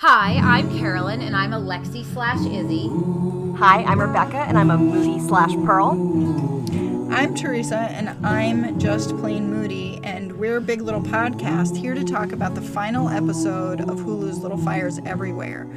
[0.00, 2.88] Hi, I'm Carolyn, and I'm a Lexi slash Izzy.
[3.58, 5.90] Hi, I'm Rebecca, and I'm a Moody slash Pearl.
[7.12, 12.32] I'm Teresa, and I'm just plain moody, and we're Big Little Podcast here to talk
[12.32, 15.68] about the final episode of Hulu's Little Fires Everywhere.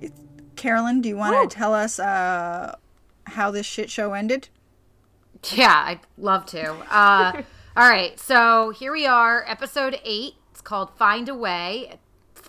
[0.00, 0.20] It's-
[0.54, 2.76] Carolyn, do you want to tell us uh,
[3.24, 4.48] how this shit show ended?
[5.52, 6.70] Yeah, I'd love to.
[6.88, 7.42] Uh,
[7.76, 10.34] all right, so here we are, episode eight.
[10.52, 11.98] It's called Find a Way,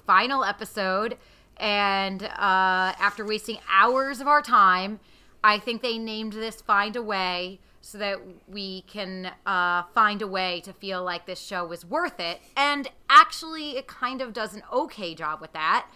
[0.09, 1.17] final episode.
[1.57, 4.99] And uh, after wasting hours of our time,
[5.43, 10.27] I think they named this Find a Way so that we can uh, find a
[10.27, 12.41] way to feel like this show was worth it.
[12.57, 15.87] And actually, it kind of does an okay job with that.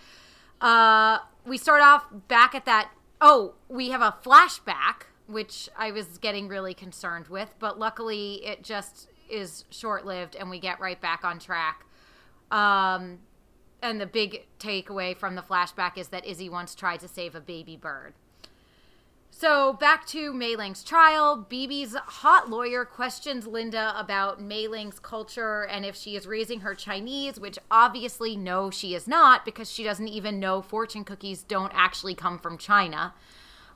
[0.62, 2.92] Uh, we start off back at that.
[3.20, 8.64] Oh, we have a flashback, which I was getting really concerned with, but luckily it
[8.64, 11.88] just is short lived and we get right back on track.
[12.52, 13.18] Um,
[13.84, 17.42] and the big takeaway from the flashback is that Izzy once tried to save a
[17.42, 18.14] baby bird.
[19.30, 21.46] So back to Mei Ling's trial.
[21.50, 26.74] BB's hot lawyer questions Linda about Mei Ling's culture and if she is raising her
[26.74, 31.74] Chinese, which obviously no, she is not because she doesn't even know fortune cookies don't
[31.76, 33.14] actually come from China.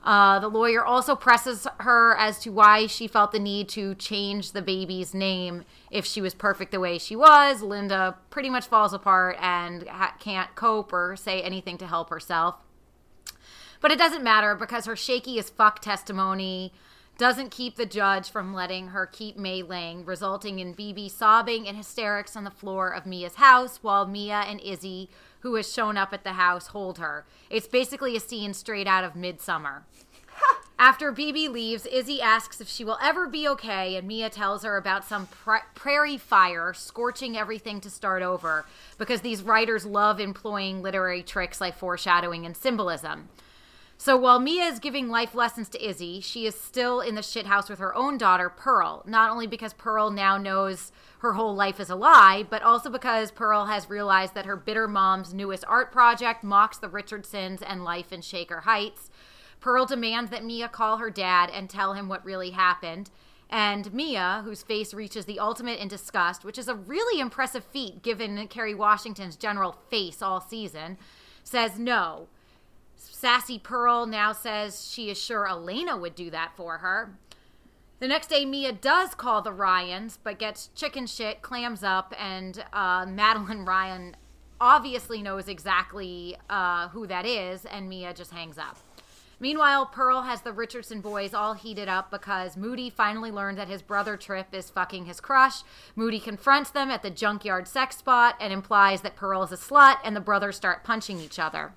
[0.08, 4.52] Uh, the lawyer also presses her as to why she felt the need to change
[4.52, 7.60] the baby's name if she was perfect the way she was.
[7.60, 12.54] Linda pretty much falls apart and ha- can't cope or say anything to help herself.
[13.82, 16.72] But it doesn't matter because her shaky as fuck testimony
[17.18, 21.76] doesn't keep the judge from letting her keep Mei Ling, resulting in BB sobbing and
[21.76, 26.12] hysterics on the floor of Mia's house while Mia and Izzy, who has shown up
[26.12, 27.24] at the house, hold her.
[27.50, 29.84] It's basically a scene straight out of Midsummer.
[30.80, 34.76] After BB leaves, Izzy asks if she will ever be okay, and Mia tells her
[34.76, 38.64] about some pra- prairie fire scorching everything to start over
[38.96, 43.28] because these writers love employing literary tricks like foreshadowing and symbolism.
[44.00, 47.68] So while Mia is giving life lessons to Izzy, she is still in the shithouse
[47.68, 49.02] with her own daughter, Pearl.
[49.04, 53.32] Not only because Pearl now knows her whole life is a lie, but also because
[53.32, 58.12] Pearl has realized that her bitter mom's newest art project mocks the Richardsons and life
[58.12, 59.10] in Shaker Heights.
[59.58, 63.10] Pearl demands that Mia call her dad and tell him what really happened.
[63.50, 68.04] And Mia, whose face reaches the ultimate in disgust, which is a really impressive feat
[68.04, 70.98] given Kerry Washington's general face all season,
[71.42, 72.28] says no.
[72.98, 77.16] Sassy Pearl now says she is sure Elena would do that for her.
[78.00, 82.64] The next day, Mia does call the Ryans, but gets chicken shit, clams up, and
[82.72, 84.16] uh, Madeline Ryan
[84.60, 88.78] obviously knows exactly uh, who that is, and Mia just hangs up.
[89.40, 93.82] Meanwhile, Pearl has the Richardson boys all heated up because Moody finally learned that his
[93.82, 95.62] brother Trip is fucking his crush.
[95.94, 99.98] Moody confronts them at the junkyard sex spot and implies that Pearl is a slut,
[100.04, 101.72] and the brothers start punching each other.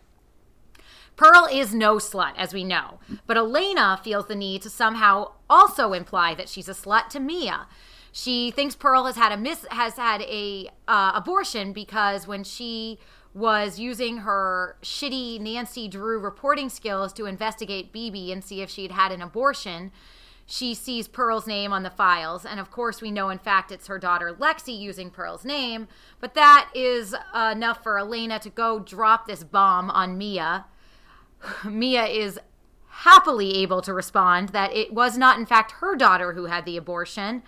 [1.21, 5.93] Pearl is no slut, as we know, but Elena feels the need to somehow also
[5.93, 7.67] imply that she's a slut to Mia.
[8.11, 12.97] She thinks Pearl has had a miss has had a uh, abortion because when she
[13.35, 18.91] was using her shitty Nancy Drew reporting skills to investigate BB and see if she'd
[18.91, 19.91] had an abortion,
[20.47, 22.47] she sees Pearl's name on the files.
[22.47, 25.87] And of course, we know in fact it's her daughter Lexi using Pearl's name.
[26.19, 30.65] But that is enough for Elena to go drop this bomb on Mia.
[31.65, 32.39] Mia is
[32.87, 36.77] happily able to respond that it was not, in fact, her daughter who had the
[36.77, 37.43] abortion,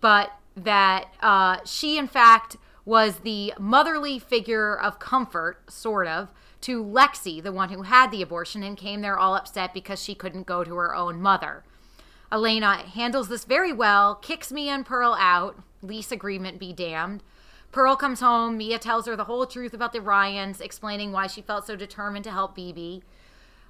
[0.00, 6.32] but that uh, she, in fact, was the motherly figure of comfort, sort of,
[6.62, 10.14] to Lexi, the one who had the abortion, and came there all upset because she
[10.14, 11.64] couldn't go to her own mother.
[12.32, 17.22] Elena handles this very well, kicks Mia and Pearl out, lease agreement be damned.
[17.70, 18.56] Pearl comes home.
[18.56, 22.24] Mia tells her the whole truth about the Ryans, explaining why she felt so determined
[22.24, 23.02] to help BB.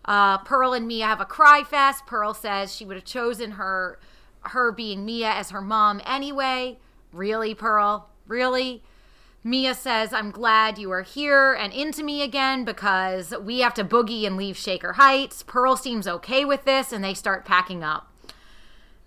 [0.09, 2.07] Uh, Pearl and Mia have a cry fest.
[2.07, 4.01] Pearl says she would have chosen her
[4.43, 6.79] her being Mia as her mom anyway.
[7.13, 8.09] Really, Pearl?
[8.27, 8.83] Really?
[9.45, 13.85] Mia says, I'm glad you are here and into me again because we have to
[13.85, 15.43] boogie and leave Shaker Heights.
[15.43, 18.08] Pearl seems okay with this and they start packing up.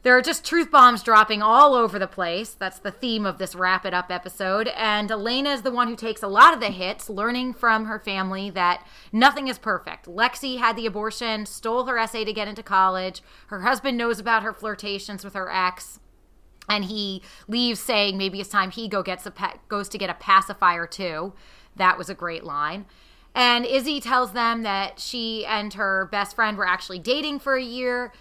[0.03, 2.55] There are just truth bombs dropping all over the place.
[2.55, 4.67] That's the theme of this Wrap It Up episode.
[4.69, 7.99] And Elena is the one who takes a lot of the hits, learning from her
[7.99, 10.07] family that nothing is perfect.
[10.07, 13.21] Lexi had the abortion, stole her essay to get into college.
[13.47, 15.99] Her husband knows about her flirtations with her ex.
[16.67, 19.33] And he leaves saying maybe it's time he go gets a
[19.67, 21.33] goes to get a pacifier too.
[21.75, 22.87] That was a great line.
[23.35, 27.63] And Izzy tells them that she and her best friend were actually dating for a
[27.63, 28.11] year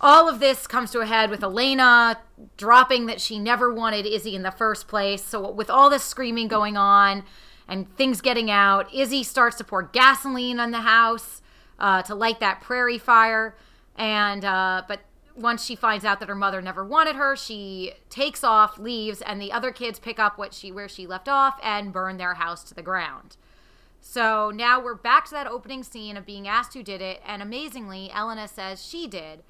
[0.00, 2.18] all of this comes to a head with Elena
[2.56, 5.24] dropping that she never wanted Izzy in the first place.
[5.24, 7.24] So, with all this screaming going on,
[7.68, 8.92] and things getting out.
[8.94, 11.42] Izzy starts to pour gasoline on the house
[11.78, 13.56] uh, to light that prairie fire,
[13.96, 15.00] and uh, but
[15.34, 19.40] once she finds out that her mother never wanted her, she takes off, leaves, and
[19.40, 22.62] the other kids pick up what she where she left off and burn their house
[22.64, 23.36] to the ground.
[24.00, 27.42] So now we're back to that opening scene of being asked who did it, and
[27.42, 29.42] amazingly, Elena says she did.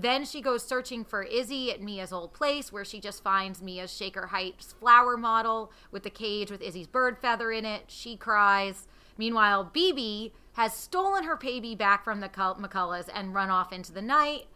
[0.00, 3.92] Then she goes searching for Izzy at Mia's old place, where she just finds Mia's
[3.92, 7.86] Shaker Heights flower model with the cage with Izzy's bird feather in it.
[7.88, 8.86] She cries.
[9.16, 14.00] Meanwhile, BB has stolen her baby back from the McCulloughs and run off into the
[14.00, 14.46] night.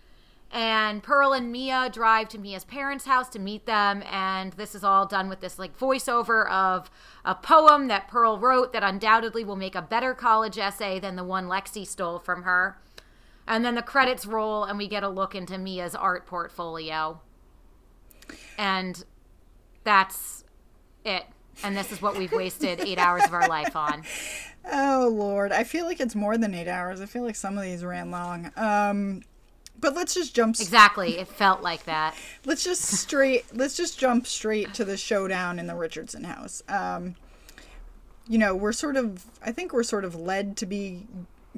[0.53, 4.05] And Pearl and Mia drive to Mia's parents' house to meet them.
[4.09, 6.89] And this is all done with this like voiceover of
[7.25, 11.25] a poem that Pearl wrote that undoubtedly will make a better college essay than the
[11.25, 12.77] one Lexi stole from her.
[13.47, 17.21] And then the credits roll, and we get a look into Mia's art portfolio.
[18.57, 19.05] And
[19.85, 20.45] that's
[21.05, 21.25] it.
[21.65, 24.05] And this is what we've wasted eight hours of our life on.
[24.71, 25.51] Oh, Lord.
[25.51, 27.01] I feel like it's more than eight hours.
[27.01, 28.53] I feel like some of these ran long.
[28.55, 29.23] Um,
[29.81, 30.61] but let's just jump.
[30.61, 31.19] Exactly.
[31.19, 32.15] It felt like that.
[32.45, 33.45] let's just straight.
[33.53, 36.63] let's just jump straight to the showdown in the Richardson house.
[36.69, 37.17] Um,
[38.29, 39.25] you know, we're sort of.
[39.45, 41.09] I think we're sort of led to be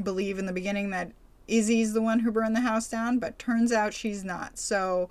[0.02, 1.12] believe in the beginning that
[1.49, 4.58] Izzy's the one who burned the house down, but turns out she's not.
[4.58, 5.11] So,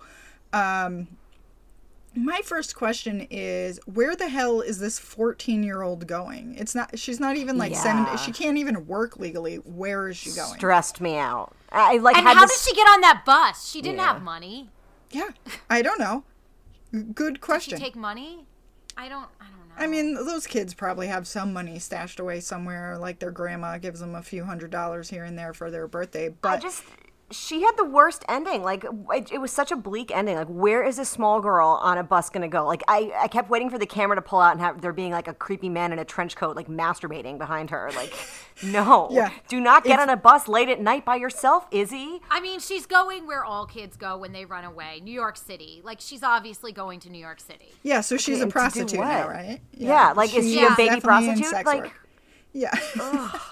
[0.52, 1.08] um,
[2.16, 6.56] my first question is where the hell is this 14 year old going?
[6.58, 7.82] It's not, she's not even like Yeah.
[7.82, 9.56] 70, she can't even work legally.
[9.58, 10.54] Where is she going?
[10.54, 11.54] Stressed me out.
[11.72, 13.68] I like And had how this, did she get on that bus?
[13.70, 14.14] She didn't Yeah.
[14.14, 14.70] have money.
[15.10, 15.30] Yeah,
[15.70, 16.24] I don't know.
[16.92, 17.80] Good Did she question.
[17.80, 18.46] take money?
[18.96, 19.28] I don't.
[19.42, 19.63] I don't know.
[19.78, 24.00] I mean, those kids probably have some money stashed away somewhere, like their grandma gives
[24.00, 26.28] them a few hundred dollars here and there for their birthday.
[26.28, 26.84] I But just
[27.36, 28.64] she had the worst ending.
[28.64, 30.36] Like it, it was such a bleak ending.
[30.36, 32.66] Like where is this small girl on a bus gonna go?
[32.66, 35.12] Like I, I kept waiting for the camera to pull out and have there being
[35.12, 37.92] like a creepy man in a trench coat like masturbating behind her.
[37.96, 38.14] Like
[38.64, 39.32] no, Yeah.
[39.48, 42.22] do not get It's- on a bus late at night by yourself, Izzy.
[42.30, 45.82] I mean, she's going where all kids go when they run away, New York City.
[45.84, 47.72] Like she's obviously going to New York City.
[47.84, 49.60] yeah, so she's a and to do prostitute now, right?
[49.74, 51.46] Yeah, like, is she a baby definitely in prostitute?
[51.48, 52.00] sex Like- work.
[52.54, 52.72] Yeah,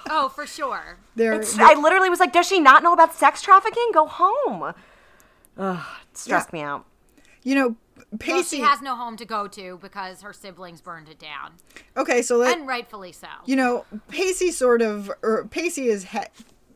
[0.10, 0.98] Oh, for sure.
[1.16, 3.90] they're, It's, I literally was like, does she not know about sex trafficking?
[3.94, 4.74] Go home.
[5.58, 5.80] Ugh,
[6.12, 6.60] it stressed Yeah.
[6.60, 6.86] me out.
[7.44, 8.58] you know, Well, Pacey.
[8.58, 11.54] she has no home to go to because her siblings burned it down,
[11.98, 13.28] okay, so let, and rightfully so.
[13.46, 16.26] you know, Pacey sort of, or Pacey has ha-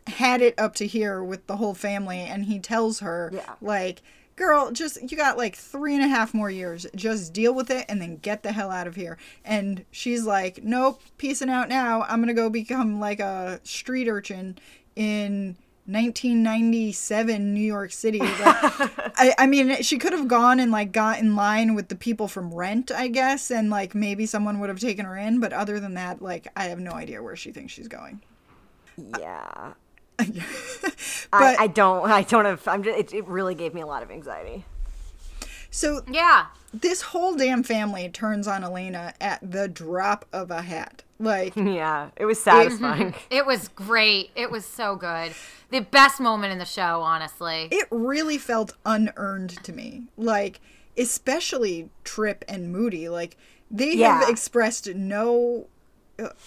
[0.08, 3.54] had it up to here with the whole family, and he tells her, Yeah.
[3.62, 4.02] like,
[4.36, 6.86] girl, just, you got like three and a half more years.
[6.96, 9.18] Just deal with it and then get the hell out of here.
[9.44, 12.04] And she's like, nope, peacing out now.
[12.04, 14.58] I'm going to go become like a street urchin
[14.96, 18.20] in 1997 New York City.
[18.20, 21.96] Like, I, I mean, she could have gone and like got in line with the
[21.96, 25.40] people from Rent, I guess, and like maybe someone would have taken her in.
[25.40, 28.22] But other than that, like, I have no idea where she thinks she's going.
[29.20, 29.74] Yeah.
[30.18, 30.94] but
[31.34, 32.10] I, I don't.
[32.10, 32.68] I don't have.
[32.68, 32.98] I'm just.
[32.98, 34.66] It, it really gave me a lot of anxiety.
[35.70, 36.48] so yeah,
[36.82, 41.04] this whole damn family turns on Elena at the drop of a hat.
[41.20, 43.16] Like, Yeah, it was satisfying.
[43.30, 44.32] it was great.
[44.36, 45.34] It was so good.
[45.72, 47.68] The best moment in the show, honestly.
[47.72, 50.08] it really felt unearned to me.
[50.18, 50.60] Like,
[50.98, 53.10] especially Trip and Moody.
[53.10, 53.38] Like,
[53.72, 55.68] they have expressed no.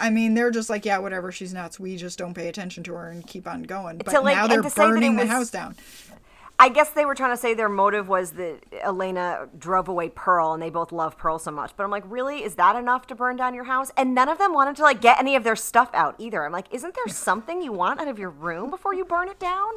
[0.01, 1.31] I mean, they're just like, yeah, whatever.
[1.31, 1.79] She's nuts.
[1.79, 3.99] We just don't pay attention to her and keep on going.
[3.99, 5.77] But To, like, now they're to say that it burning the was- house down.
[6.61, 10.55] I guess they were trying to say their motive was that Elena drove away Pearl,
[10.55, 11.71] and they both love Pearl so much.
[11.77, 13.93] But I'm like, really, is that enough to burn down your house?
[13.97, 16.45] And none of them wanted to like get any of their stuff out either.
[16.45, 19.39] I'm like, isn't there something you want out of your room before you burn it
[19.39, 19.71] down?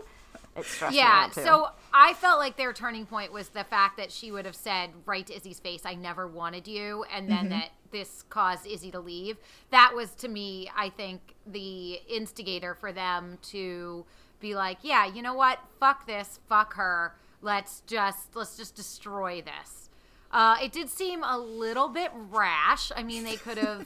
[0.56, 1.44] It stressed me Yeah, out too.
[1.44, 4.89] so I felt like their turning point was the fact that she would have said
[5.06, 7.50] right to Izzy's face, I never wanted you, and then mm-hmm.
[7.50, 9.38] that this caused Izzy to leave.
[9.70, 14.06] That was to me, I think, the instigator for them to
[14.40, 15.60] be like, Yeah, you know what?
[15.80, 17.16] Fuck this, fuck her.
[17.42, 19.90] Let's just let's just destroy this.
[20.32, 22.92] Uh, it did seem a little bit rash.
[22.96, 23.86] I mean, they could have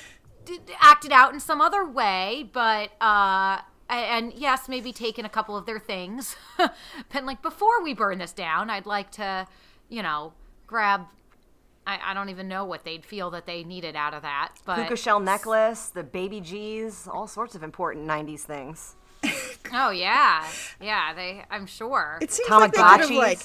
[0.80, 5.66] acted out in some other way, but uh, and yes, maybe taken a couple of
[5.66, 6.36] their things.
[6.56, 9.46] but like before we burn this down, I'd like to,
[9.88, 10.32] you know,
[10.66, 11.06] grab.
[11.86, 14.76] I, I don't even know what they'd feel that they needed out of that, but
[14.76, 18.96] Puka shell necklace, the baby G's, all sorts of important '90s things.
[19.72, 20.46] oh yeah,
[20.80, 21.44] yeah, they.
[21.50, 22.18] I'm sure.
[22.20, 23.40] It seems like they could have like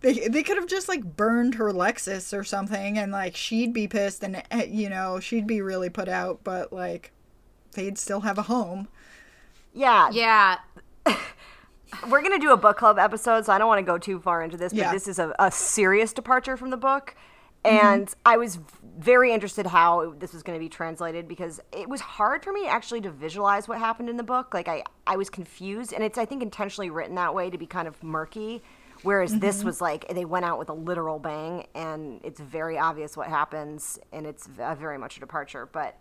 [0.00, 3.86] they, they could have just like burned her Lexus or something, and like she'd be
[3.86, 7.12] pissed, and eh, you know she'd be really put out, but like
[7.72, 8.88] they'd still have a home.
[9.74, 10.58] yeah, yeah,
[12.08, 14.42] we're gonna do a book club episode, so I don't want to go too far
[14.42, 14.92] into this, but Yeah.
[14.92, 17.14] this is a, a serious departure from the book.
[17.64, 17.86] Mm-hmm.
[17.86, 18.58] And I was
[18.98, 22.66] very interested how this was going to be translated because it was hard for me
[22.66, 24.52] actually to visualize what happened in the book.
[24.52, 27.66] Like I, I was confused, and it's I think intentionally written that way to be
[27.66, 28.62] kind of murky.
[29.02, 29.66] Whereas this mm-hmm.
[29.66, 33.98] was like they went out with a literal bang, and it's very obvious what happens,
[34.12, 35.68] and it's very much a departure.
[35.70, 35.98] But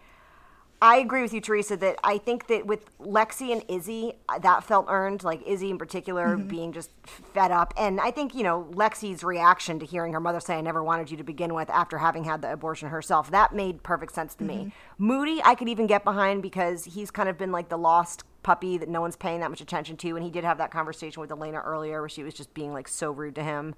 [0.83, 4.63] I agree with you, Teresa, that I think that with Lexi and Izzy, uh, that
[4.63, 5.23] felt earned.
[5.23, 7.71] Like Izzy in particular being just fed up.
[7.77, 11.11] And I think, you know, Lexi's reaction to hearing her mother say, I never wanted
[11.11, 14.43] you to begin with after having had the abortion herself, that made perfect sense to
[14.43, 14.73] me.
[14.97, 18.79] Moody, I could even get behind because he's kind of been like the lost puppy
[18.79, 20.15] that no one's paying that much attention to.
[20.15, 22.87] And he did have that conversation with Elena earlier where she was just being like
[22.87, 23.75] so rude to him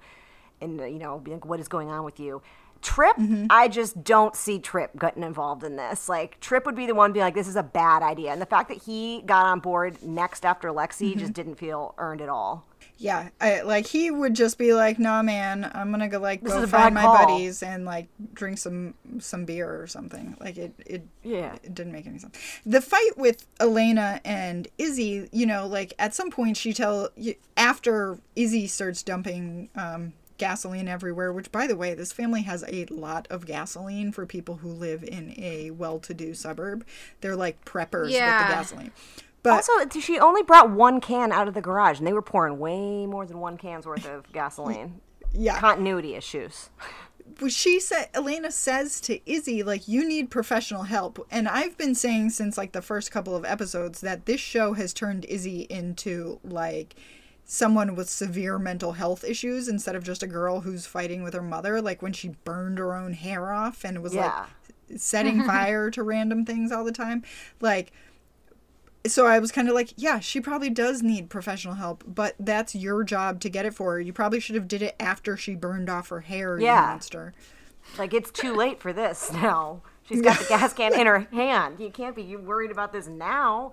[0.62, 2.40] and, uh, you know, being like, what is going on with you?
[2.84, 3.16] Trip,
[3.50, 6.08] I just don't see Trip getting involved in this.
[6.08, 8.46] Like Trip would be the one being like, "This is a bad idea," and the
[8.46, 12.66] fact that he got on board next after Lexi just didn't feel earned at all.
[12.96, 16.52] Yeah, I, like he would just be like, "Nah, man, I'm gonna go like This
[16.52, 20.74] go find my call." buddies and like drink some some beer or something." Like it,
[20.86, 21.54] it, Yeah.
[21.64, 22.36] it didn't make any sense.
[22.64, 27.08] The fight with Elena and Izzy, you know, like at some point she tell
[27.56, 31.32] after Izzy starts dumping um, gasoline everywhere.
[31.32, 35.02] Which, by the way, this family has a lot of gasoline for people who live
[35.04, 36.84] in a well-to-do suburb.
[37.20, 38.38] They're like preppers Yeah.
[38.40, 38.92] with the gasoline.
[39.42, 42.58] But Also, she only brought one can out of the garage, and they were pouring
[42.58, 45.00] way more than one can's worth of gasoline.
[45.32, 46.70] yeah, Continuity issues.
[47.48, 52.30] She said Elena says to Izzy like you need professional help and I've been saying
[52.30, 56.94] since like the first couple of episodes that this show has turned Izzy into like
[57.44, 61.42] someone with severe mental health issues instead of just a girl who's fighting with her
[61.42, 64.46] mother like when she burned her own hair off and was Yeah.
[64.88, 67.22] like setting fire to random things all the time
[67.60, 67.92] like
[69.06, 72.74] so I was kind of like, yeah, she probably does need professional help, but that's
[72.74, 74.00] your job to get it for her.
[74.00, 76.80] You probably should have did it after she burned off her hair, you Yeah.
[76.80, 77.34] monster.
[77.98, 79.82] Like it's too late for this now.
[80.08, 81.80] She's got the gas can in her hand.
[81.80, 83.72] You can't be worried about this now.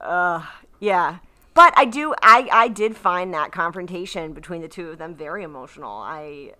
[0.00, 0.42] Uh,
[0.80, 1.18] yeah.
[1.56, 2.14] But I do.
[2.22, 5.90] I I did find that confrontation between the two of them very emotional.
[5.90, 6.52] I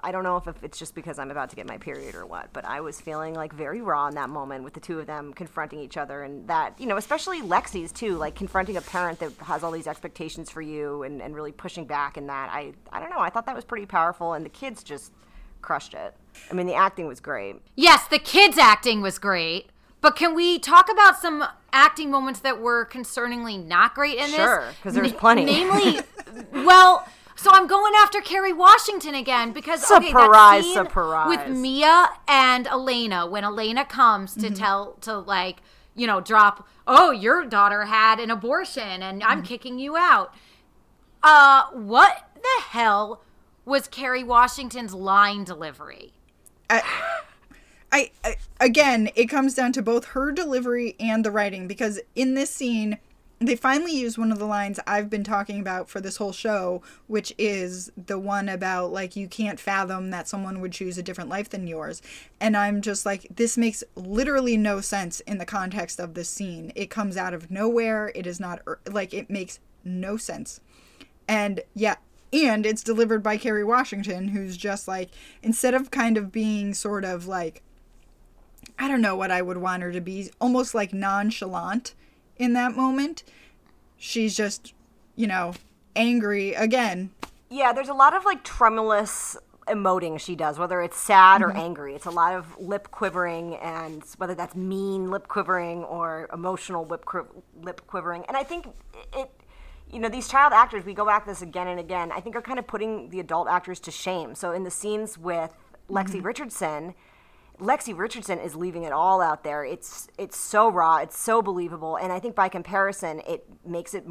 [0.00, 2.52] I don't know if, it's just because I'm about to get my period or what,
[2.52, 5.32] but I was feeling like very raw in that moment with the two of them
[5.32, 9.32] confronting each other and that, you know, especially Lexi's too, like confronting a parent that
[9.38, 12.50] has all these expectations for you and, and really pushing back in that.
[12.52, 13.20] I, I don't know.
[13.20, 15.12] I thought that was pretty powerful and the kids just
[15.62, 16.14] crushed it.
[16.50, 17.56] I mean, the acting was great.
[17.74, 19.70] Yes, the kids' acting was great.
[20.00, 24.34] But can we talk about some acting moments that were concerningly not great in this?
[24.36, 25.44] Sure, 'cause there's Na- plenty.
[25.44, 26.00] Namely,
[26.52, 31.28] well, so I'm going after Kerry Washington again because okay, that Surprise, scene surprise.
[31.28, 34.48] with Mia and Elena when Elena comes Mm-hmm.
[34.48, 35.58] to tell to like
[35.94, 39.30] you know drop oh your daughter had an abortion and Mm-hmm.
[39.30, 40.32] I'm kicking you out.
[41.22, 43.22] Uh, what the hell
[43.66, 46.12] was Kerry Washington's line delivery?
[46.70, 46.82] I,
[47.92, 48.10] I
[48.60, 52.98] again, it comes down to both her delivery and the writing because in this scene,
[53.40, 56.82] they finally use one of the lines I've been talking about for this whole show,
[57.06, 61.30] which is the one about like you can't fathom that someone would choose a different
[61.30, 62.02] life than yours.
[62.38, 66.72] And I'm just like this makes literally no sense in the context of this scene.
[66.76, 68.12] It comes out of nowhere.
[68.14, 70.60] It is not er- like it makes no sense.
[71.26, 71.96] And yeah,
[72.32, 75.10] and it's delivered by Kerry Washington, who's just like,
[75.42, 77.62] instead of kind of being sort of like,
[78.80, 81.94] I don't know what I would want her to be, almost like nonchalant
[82.38, 83.22] in that moment,
[83.98, 84.72] she's just,
[85.14, 85.52] you know,
[85.94, 87.10] angry again.
[87.50, 89.36] Yeah, there's a lot of like tremulous
[89.68, 91.58] emoting she does, whether it's sad or mm-hmm.
[91.58, 91.94] angry.
[91.94, 97.04] It's a lot of lip quivering, and whether that's mean lip quivering or emotional lip
[97.60, 98.24] lip quivering.
[98.28, 98.68] And I think
[99.14, 99.30] it,
[99.92, 102.10] you know, these child actors, we go back to this again and again.
[102.12, 104.34] I think are kind of putting the adult actors to shame.
[104.34, 105.52] So in the scenes with
[105.90, 106.26] Lexi mm-hmm.
[106.26, 106.94] Richardson.
[107.60, 109.64] Lexi Richardson is leaving it all out there.
[109.64, 114.04] It's it's so raw, it's so believable, and I think by comparison, it makes it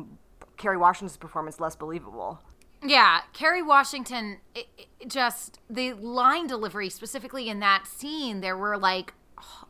[0.58, 2.40] Kerry Washington's performance less believable.
[2.82, 8.78] Yeah, Kerry Washington, it, it just the line delivery specifically in that scene, there were
[8.78, 9.14] like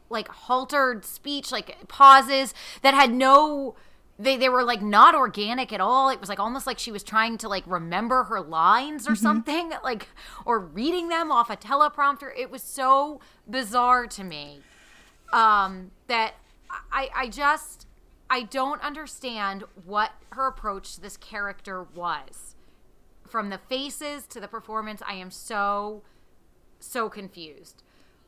[0.10, 3.76] like haltered speech, like pauses that had no
[4.20, 6.10] they they were like not organic at all.
[6.10, 9.72] It was like almost like she was trying to like remember her lines or something,
[9.84, 10.10] like
[10.46, 12.30] or reading them off a teleprompter.
[12.38, 14.60] It was so bizarre to me
[15.32, 16.34] um, that
[16.92, 17.88] I I just
[18.30, 22.56] I don't understand what her approach to this character was.
[23.26, 26.04] From the faces to the performance, I am so
[26.80, 27.84] so confused.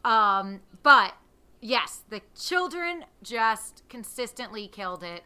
[0.05, 1.15] Um, but
[1.59, 5.23] yes, the children just consistently killed it.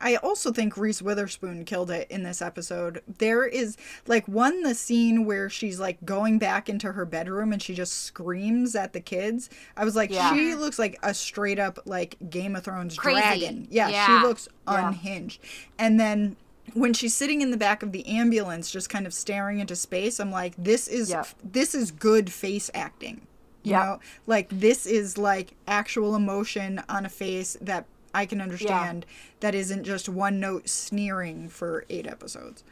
[0.00, 3.02] I also think Reese Witherspoon killed it in this episode.
[3.18, 3.76] There is
[4.06, 8.02] like one the scene where she's like going back into her bedroom and she just
[8.04, 9.48] screams at the kids.
[9.76, 10.34] I was like, Yeah.
[10.34, 13.20] she looks like a straight up like Game of Thrones Crazy.
[13.20, 13.68] dragon.
[13.70, 14.06] Yeah, Yeah.
[14.20, 15.40] she looks unhinged.
[15.78, 16.36] And then
[16.74, 20.20] when she's sitting in the back of the ambulance just kind of staring into space,
[20.20, 21.28] I'm like, this is Yep.
[21.42, 23.22] this is good face acting.
[23.62, 23.82] You Yep.
[23.84, 29.04] know, like this is like actual emotion on a face that I can understand
[29.40, 32.64] that isn't just one note sneering for eight episodes.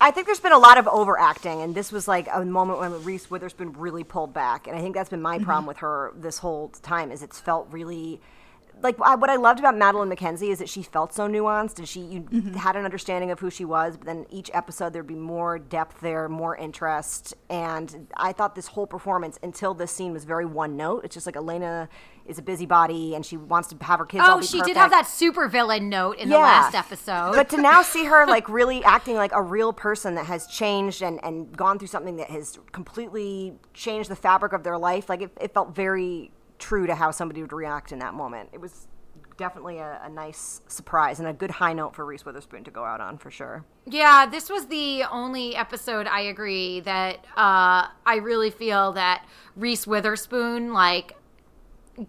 [0.00, 3.04] I think there's been a lot of overacting, and this was like a moment when
[3.04, 5.44] Reese Witherspoon really pulled back, and I think that's been my mm-hmm.
[5.44, 7.10] problem with her this whole time.
[7.10, 8.20] Is it's felt really
[8.82, 11.88] like I, what I loved about Madeline Mackenzie is that she felt so nuanced, and
[11.88, 12.54] she you mm-hmm.
[12.54, 13.96] had an understanding of who she was.
[13.96, 18.68] But then each episode there'd be more depth there, more interest, and I thought this
[18.68, 21.04] whole performance until this scene was very one note.
[21.04, 21.88] It's just like Elena
[22.26, 24.24] is a busybody, and she wants to have her kids.
[24.26, 27.32] all Oh, she did have that super villain note in the last episode.
[27.34, 31.02] But to now see her like really acting like a real person that has changed
[31.02, 35.22] and, and gone through something that has completely changed the fabric of their life, like
[35.22, 36.30] it, it felt very
[36.62, 38.48] true to how somebody would react in that moment.
[38.52, 38.86] It was
[39.36, 42.84] definitely a, a nice surprise and a good high note for Reese Witherspoon to go
[42.84, 43.64] out on for sure.
[43.84, 49.26] Yeah, this was the only episode I agree that uh, I really feel that
[49.56, 51.16] Reese Witherspoon like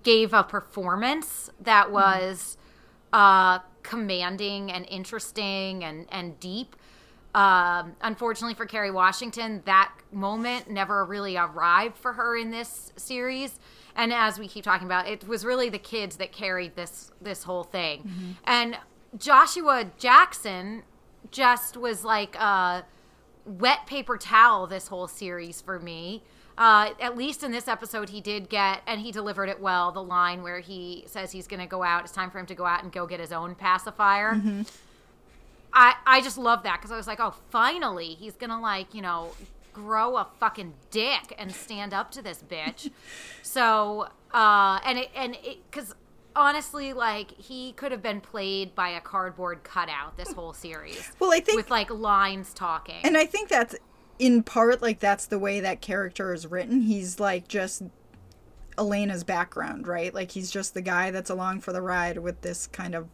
[0.04, 2.58] gave a performance that was
[3.12, 6.76] uh, commanding and interesting and and deep.
[7.34, 13.60] Um, unfortunately for Kerry Washington, that moment never really arrived for her in this series.
[13.96, 17.44] And as we keep talking about, it was really the kids that carried this this
[17.44, 18.36] whole thing.
[18.44, 18.78] And
[19.18, 20.84] Joshua Jackson
[21.32, 22.86] just was like a
[23.46, 26.24] wet paper towel this whole series for me.
[26.58, 29.92] Uh, at least in this episode, he did get, and he delivered it well.
[29.92, 32.04] The line where he says he's going to go out.
[32.04, 34.40] It's time for him to go out and go get his own pacifier.
[35.74, 39.02] I I just love that because I was like, oh, finally, he's gonna like you
[39.02, 39.32] know
[39.74, 42.92] grow a fucking dick and stand up to this bitch.
[43.42, 45.94] so uh, and it and it because
[46.36, 51.12] honestly, like he could have been played by a cardboard cutout this whole series.
[51.20, 53.00] Well, I think- with like lines talking.
[53.04, 53.76] And I think that's
[54.20, 56.82] in part like that's the way that character is written.
[56.82, 57.84] He's like just
[58.78, 60.14] Elena's background, right?
[60.14, 63.08] Like he's just the guy that's along for the ride with this kind of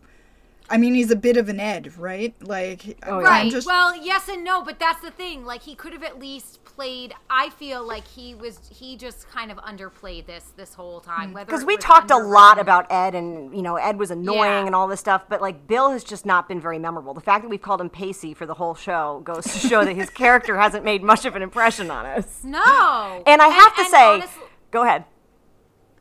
[0.72, 2.34] I mean, he's a bit of an Ed, right?
[2.42, 3.52] Like, oh, I'm Right.
[3.52, 5.46] just- Well, yes and no, but that's the thing.
[5.46, 7.14] Like he could have at least played.
[7.30, 8.60] I feel like he was.
[8.72, 11.32] He just kind of underplayed this this whole time.
[11.32, 11.38] Hmm.
[11.40, 14.66] Because we was talked a lot about Ed, and you know Ed was annoying Yeah.
[14.68, 17.14] and all this stuff, but like Bill has just not been very memorable.
[17.14, 19.96] The fact that we've called him Pacey for the whole show goes to show that
[19.96, 22.42] his character hasn't made much of an impression on us.
[22.44, 23.24] No.
[23.26, 25.06] And I have to and say, honestly- go ahead.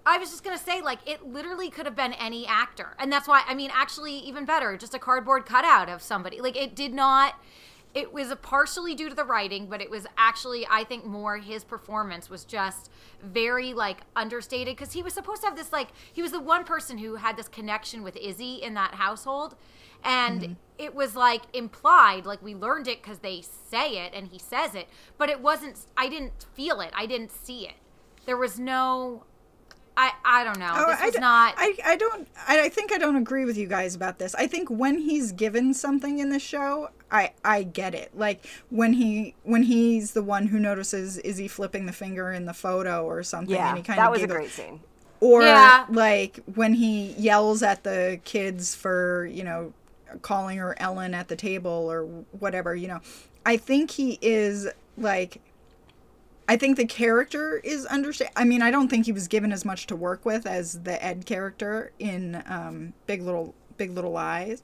[0.08, 3.28] I was just gonna say, like, it literally could have been any actor, and that's
[3.28, 6.40] why I mean, actually, even better, just a cardboard cutout of somebody.
[6.40, 7.34] Like, it did not.
[7.94, 11.38] It was a partially due to the writing, but it was actually, I think, more
[11.38, 12.90] his performance was just
[13.22, 16.64] very like understated because he was supposed to have this like he was the one
[16.64, 19.56] person who had this connection with Izzy in that household,
[20.04, 20.52] and mm-hmm.
[20.78, 24.74] it was like implied, like we learned it because they say it and he says
[24.74, 25.78] it, but it wasn't.
[25.96, 26.92] I didn't feel it.
[26.94, 27.74] I didn't see it.
[28.26, 29.24] There was no.
[30.00, 30.72] I, I don't know.
[30.76, 31.54] Oh, this I d- not.
[31.56, 32.28] I, I don't.
[32.46, 34.32] I, I think I don't agree with you guys about this.
[34.36, 38.16] I think when he's given something in the show, I I get it.
[38.16, 42.44] Like when he when he's the one who notices is he flipping the finger in
[42.44, 44.78] the photo or something, Yeah, and he kind that of was a great scene.
[45.20, 45.84] Or Yeah.
[45.90, 49.72] like when he yells at the kids for you know
[50.22, 52.04] calling her Ellen at the table or
[52.38, 52.72] whatever.
[52.76, 53.00] You know,
[53.44, 55.40] I think he is like
[56.48, 58.30] I think the character is understand.
[58.34, 61.02] I mean, I don't think he was given as much to work with as the
[61.04, 64.62] Ed character in um, Big Little Big Little Lies,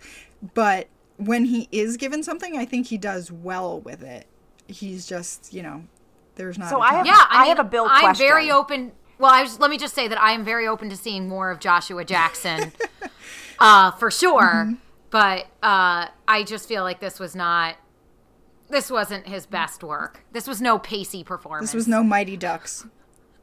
[0.54, 4.26] but when he is given something, I think he does well with it.
[4.66, 5.84] He's just, you know,
[6.36, 6.70] there's not.
[6.70, 8.26] So a I ton- have- yeah, I, I have a Bill I'm question.
[8.26, 8.92] very open.
[9.18, 11.50] Well, I was, let me just say that I am very open to seeing more
[11.52, 12.72] of Joshua Jackson,
[13.60, 14.42] uh, for sure.
[14.42, 14.74] Mm-hmm.
[15.10, 17.76] But uh, I just feel like this was not.
[18.74, 20.24] This wasn't his best work.
[20.32, 21.70] This was no pacey performance.
[21.70, 22.84] This was no Mighty Ducks.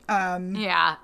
[0.09, 0.95] Yeah.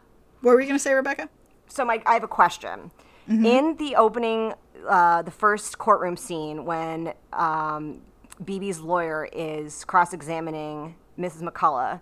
[0.42, 1.30] What were you going to say, Rebecca?
[1.70, 2.92] So, Mike, I have a question.
[3.30, 3.46] Mm-hmm.
[3.46, 4.54] In the opening,
[4.88, 8.02] uh, the first courtroom scene when um,
[8.44, 11.42] BB's lawyer is cross-examining Mrs.
[11.42, 12.02] McCullough,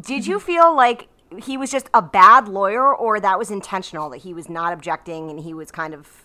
[0.00, 0.30] did Mm-hmm.
[0.30, 1.08] you feel like
[1.42, 4.10] he was just a bad lawyer, or that was intentional?
[4.10, 6.22] That he was not objecting and he was kind of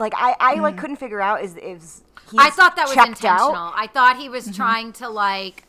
[0.00, 2.09] like I, I like couldn't figure out is is he Mm.
[2.38, 3.54] I thought that was intentional.
[3.54, 3.72] out?
[3.76, 4.54] I thought he was Mm-hmm.
[4.54, 5.64] trying to like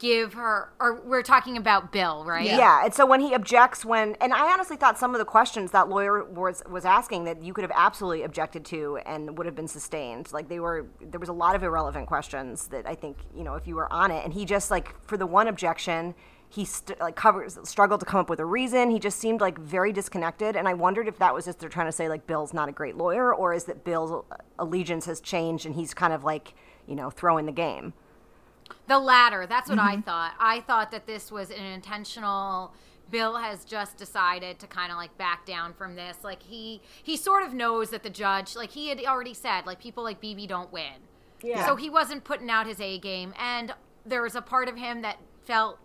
[0.00, 2.44] give her or we're talking about Bill, right?
[2.44, 2.84] Yeah.
[2.84, 5.88] and so when he objects, when and I honestly thought some of the questions that
[5.88, 9.68] lawyer was was asking that you could have absolutely objected to and would have been
[9.68, 10.32] sustained.
[10.32, 13.54] Like they were, there was a lot of irrelevant questions that I think you know
[13.54, 16.14] if you were on it, and he just like for the one objection.
[16.50, 18.90] He st- like covers struggled to come up with a reason.
[18.90, 21.86] He just seemed like very disconnected, and I wondered if that was just they're trying
[21.86, 25.20] to say like Bill's not a great lawyer, or is that Bill's uh, allegiance has
[25.20, 26.54] changed and he's kind of like
[26.86, 27.92] you know throwing the game.
[28.86, 29.46] The latter.
[29.46, 30.02] That's what I mm-hmm.
[30.02, 30.34] thought.
[30.38, 32.72] I thought that this was an intentional.
[33.10, 36.18] Bill has just decided to kind of like back down from this.
[36.22, 39.80] Like he he sort of knows that the judge, like he had already said, like
[39.80, 40.94] people like BB don't win.
[41.42, 41.66] Yeah.
[41.66, 45.02] So he wasn't putting out his A game, and there was a part of him
[45.02, 45.78] that felt,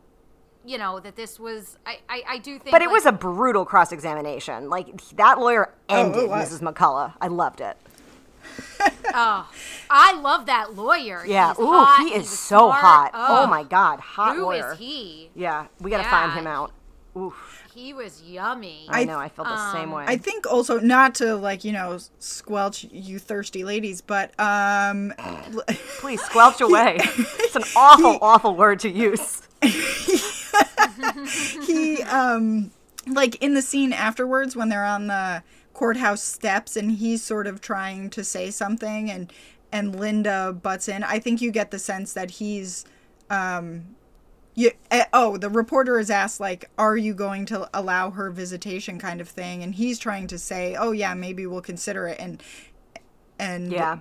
[0.66, 1.78] you know, that this was.
[1.86, 2.72] I I, I do think.
[2.72, 4.70] But it like- was a brutal cross examination.
[4.70, 6.50] Like that lawyer ended it was.
[6.60, 6.74] Mrs.
[6.74, 7.14] McCullough.
[7.22, 7.78] I loved it.
[9.16, 9.48] Oh,
[9.92, 11.24] I love that lawyer.
[11.26, 11.50] Yeah.
[11.50, 12.82] He's Ooh, hot, he is he's so smart.
[12.82, 13.12] hot.
[13.14, 14.74] Oh, Oh my god, hot Who lawyer.
[14.74, 15.30] is he?
[15.36, 16.10] Yeah, we got to Yeah.
[16.10, 16.72] find him out.
[17.16, 17.64] Oof.
[17.76, 18.88] He was yummy.
[18.90, 19.20] I, I- know.
[19.20, 20.06] I felt the same way.
[20.08, 25.14] I think also not to like you know squelch you thirsty ladies, but um,
[26.00, 26.98] Please squelch away.
[27.02, 29.44] it's an awful, awful word to use.
[31.68, 32.72] he um
[33.08, 37.60] like in the scene afterwards when they're on the courthouse steps and he's sort of
[37.62, 39.32] trying to say something and
[39.72, 41.04] and Linda butts in.
[41.04, 42.86] I think you get the sense that he's
[43.30, 43.96] um
[44.56, 49.00] you, eh, oh, the reporter is asked like, "Are you going to allow her visitation?"
[49.00, 52.42] kind of thing, and he's trying to say, "Oh yeah, maybe we'll consider it." And
[53.40, 54.00] and Yeah.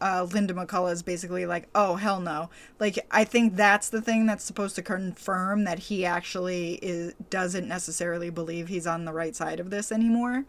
[0.00, 4.26] Uh, Linda McCullough is basically like, "Oh hell no!" Like I think that's the thing
[4.26, 9.34] that's supposed to confirm that he actually is doesn't necessarily believe he's on the right
[9.34, 10.44] side of this anymore,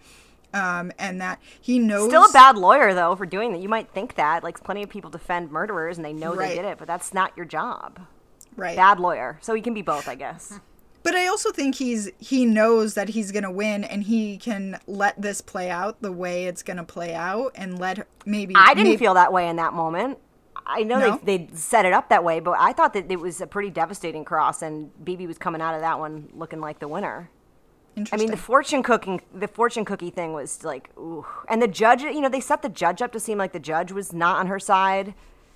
[0.53, 2.09] um, and that he knows.
[2.09, 3.61] Still a bad lawyer though for doing that.
[3.61, 4.43] You might think that.
[4.43, 6.49] Like plenty of people defend murderers and they know Right.
[6.49, 7.99] they did it, but that's not your job.
[8.57, 8.75] right.
[8.75, 9.37] Bad lawyer.
[9.41, 10.59] So he can be both, I guess.
[11.05, 15.21] But I also think he's he knows that he's gonna win, and he can let
[15.21, 18.97] this play out the way it's gonna play out, and let maybe I didn't maybe-
[18.97, 20.17] feel that way in that moment.
[20.67, 21.19] I know No?
[21.23, 23.69] they they set it up that way, but I thought that it was a pretty
[23.69, 27.29] devastating cross, and BB was coming out of that one looking like the winner.
[28.11, 31.25] I mean, the fortune cooking, the fortune cookie thing was like, ooh.
[31.47, 33.93] And the judge, you know, they set the judge up to seem like the judge
[33.93, 35.13] was not on her side.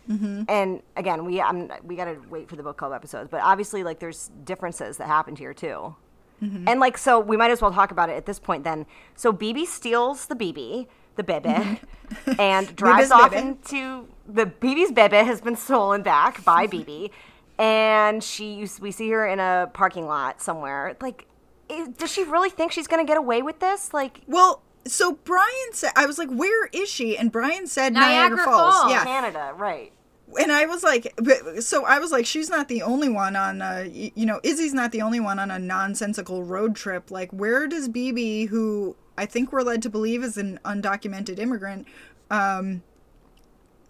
[0.09, 0.43] Mm-hmm.
[0.47, 3.83] And again, we I'm, we got to wait for the book club episodes, but obviously,
[3.83, 5.95] like, there's differences that happened here too.
[6.43, 6.67] Mm-hmm.
[6.67, 8.63] And like, so we might as well talk about it at this point.
[8.63, 11.79] Then, so BB steals the BB, the bebe,
[12.39, 13.47] and drives off bebe.
[13.47, 17.11] into the BB's bebe has been stolen back by BB,
[17.59, 20.95] and she we see her in a parking lot somewhere.
[21.01, 21.27] Like,
[21.67, 23.93] is, does she really think she's gonna get away with this?
[23.93, 28.37] Like, well, so Brian said, I was like, "Where is she?" And Brian said, Niagara
[28.37, 28.91] "Niagara, Falls." Falls.
[28.91, 29.91] Yeah, Canada, right?
[30.39, 31.13] And I was like,
[31.59, 34.91] so I was like, she's not the only one on, y- you know, Izzy's not
[34.91, 37.09] the only one on a nonsensical road trip.
[37.09, 41.87] Like, where does BB, who I think we're led to believe is an undocumented immigrant,
[42.29, 42.83] um,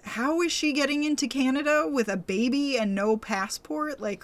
[0.04, 4.00] how is she getting into Canada with a baby and no passport?
[4.00, 4.24] Like,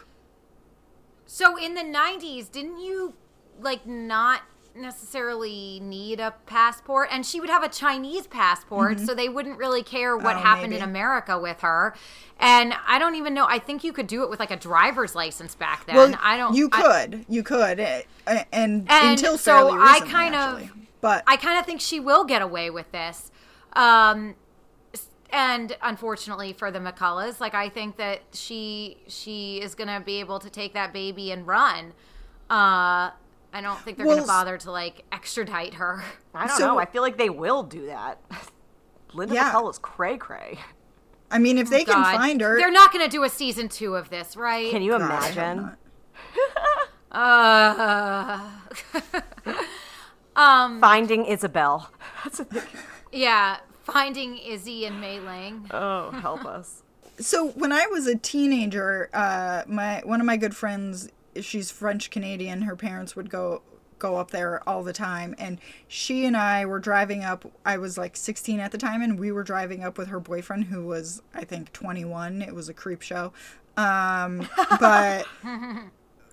[1.25, 3.13] So in the 90s, didn't you
[3.59, 4.41] like not
[4.75, 9.83] necessarily need a passport and she would have a Chinese passport so they wouldn't really
[9.83, 10.81] care what Oh, happened maybe.
[10.81, 11.95] in America with her.
[12.39, 15.15] And I don't even know, I think you could do it with like a driver's
[15.15, 15.95] license back then.
[15.95, 19.73] well, I don't You I- could, you could, eh, eh, and, And until so fairly
[19.79, 20.69] I recently, kind of-
[21.01, 23.31] but I kind of think she will get away with this.
[23.73, 24.35] Um,
[25.31, 30.39] and unfortunately for the McCulloughs, like I think that she she is gonna be able
[30.39, 31.93] to take that baby and run.
[32.49, 33.11] Uh,
[33.55, 36.03] I don't think they're Well, gonna bother to like extradite her.
[36.33, 36.77] I don't So- know.
[36.79, 38.19] I feel like they will do that.
[39.13, 39.51] Linda Yeah.
[39.53, 40.59] McCullough's cray cray.
[41.31, 43.95] I mean, if they can Oh, find her, They're not gonna do a season two
[43.95, 44.69] of this, right?
[44.69, 45.57] Can you God, imagine?
[45.57, 45.77] not.
[47.11, 48.41] Uh,
[50.81, 51.89] Finding Isabel.
[52.23, 52.63] That's a big.
[53.13, 55.65] yeah, finding Izzy and Mei Ling.
[55.71, 56.83] Oh, help us.
[57.19, 61.07] so when I was a teenager, uh, my one of my good friends,
[61.41, 62.63] she's French Canadian.
[62.63, 63.61] Her parents would go
[63.97, 67.45] go up there all the time, and she and I were driving up.
[67.65, 70.65] I was like 16 at the time, and we were driving up with her boyfriend,
[70.65, 72.41] who was I think 21.
[72.41, 73.33] It was a creep show,
[73.77, 74.47] um,
[74.79, 75.25] but.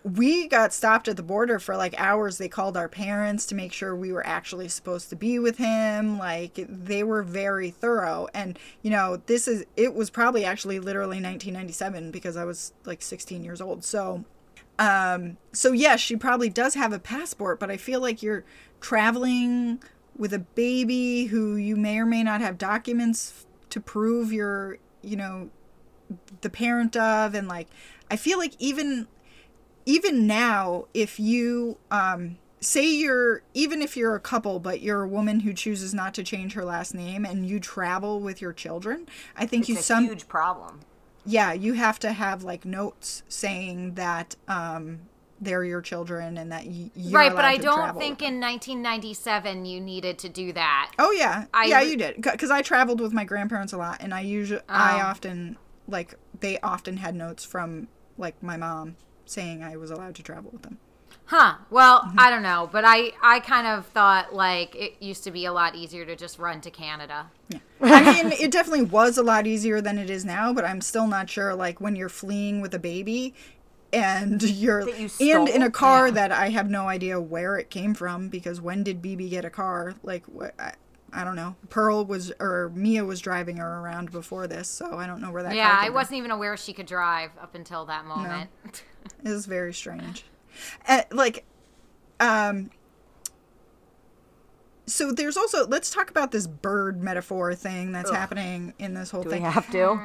[0.04, 2.38] we got stopped at the border for like hours.
[2.38, 6.18] They called our parents to make sure we were actually supposed to be with him.
[6.18, 8.26] Like they were very thorough.
[8.34, 13.00] And you know, this is it was probably actually literally 1997 because I was like
[13.00, 13.84] 16 years old.
[13.84, 14.24] So
[14.82, 18.44] um so yes, she probably does have a passport, but I feel like you're
[18.80, 19.80] traveling
[20.16, 25.16] with a baby who you may or may not have documents to prove you're, you
[25.16, 25.50] know,
[26.40, 27.68] the parent of and like
[28.10, 29.06] I feel like even
[29.86, 35.08] even now, if you um, say you're even if you're a couple, but you're a
[35.08, 39.06] woman who chooses not to change her last name and you travel with your children,
[39.36, 40.80] I think you It's a some huge problem.
[41.24, 45.00] Yeah you have to have like notes saying that um,
[45.40, 49.80] they're your children and that y- you're right, but I don't think in 1997 you
[49.80, 50.92] needed to do that.
[50.98, 54.14] Oh yeah, I yeah, you did because I traveled with my grandparents a lot, and
[54.14, 55.06] I usually I Oh.
[55.06, 55.56] often
[55.88, 60.50] like they often had notes from like my mom saying I was allowed to travel
[60.52, 60.78] with them.
[61.32, 61.54] Huh.
[61.70, 62.20] Well, Mm-hmm.
[62.20, 65.52] I don't know, but I I kind of thought like it used to be a
[65.52, 67.30] lot easier to just run to Canada.
[67.80, 71.06] I mean, it definitely was a lot easier than it is now, but I'm still
[71.06, 71.54] not sure.
[71.54, 73.32] Like when you're fleeing with a baby,
[73.94, 77.94] and you're you and in a car that I have no idea where it came
[77.94, 79.94] from because when did BB get a car?
[80.02, 80.54] Like what?
[80.60, 80.74] I,
[81.14, 81.56] I don't know.
[81.70, 85.42] Pearl was or Mia was driving her around before this, so I don't know where
[85.44, 85.54] that.
[85.54, 85.94] Yeah, car I came from.
[85.94, 88.50] wasn't even aware she could drive up until that moment.
[89.24, 90.24] It was very strange.
[90.88, 91.44] Uh, like,
[92.20, 92.70] um,
[94.86, 99.22] so there's also let's talk about this bird metaphor thing that's happening in this whole
[99.22, 99.40] thing.
[99.42, 100.00] Do we have to?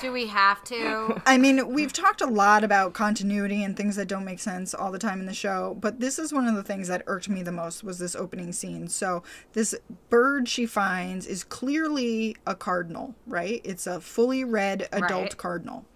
[0.00, 1.20] Do we have to?
[1.26, 4.92] I mean, we've talked a lot about continuity and things that don't make sense all
[4.92, 7.42] the time in the show, but this is one of the things that irked me
[7.42, 8.88] the most was this opening scene.
[8.88, 9.22] So,
[9.54, 9.74] this
[10.10, 13.60] bird she finds is clearly a cardinal, right?
[13.64, 15.36] It's a fully red adult Right.
[15.36, 15.86] cardinal.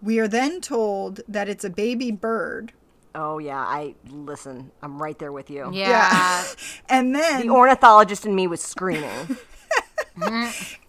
[0.00, 2.72] We are then told that it's a baby bird.
[3.14, 4.70] Oh yeah, I listen.
[4.82, 5.70] I'm right there with you.
[5.72, 6.44] Yeah.
[6.88, 9.36] And then The ornithologist in me was screaming.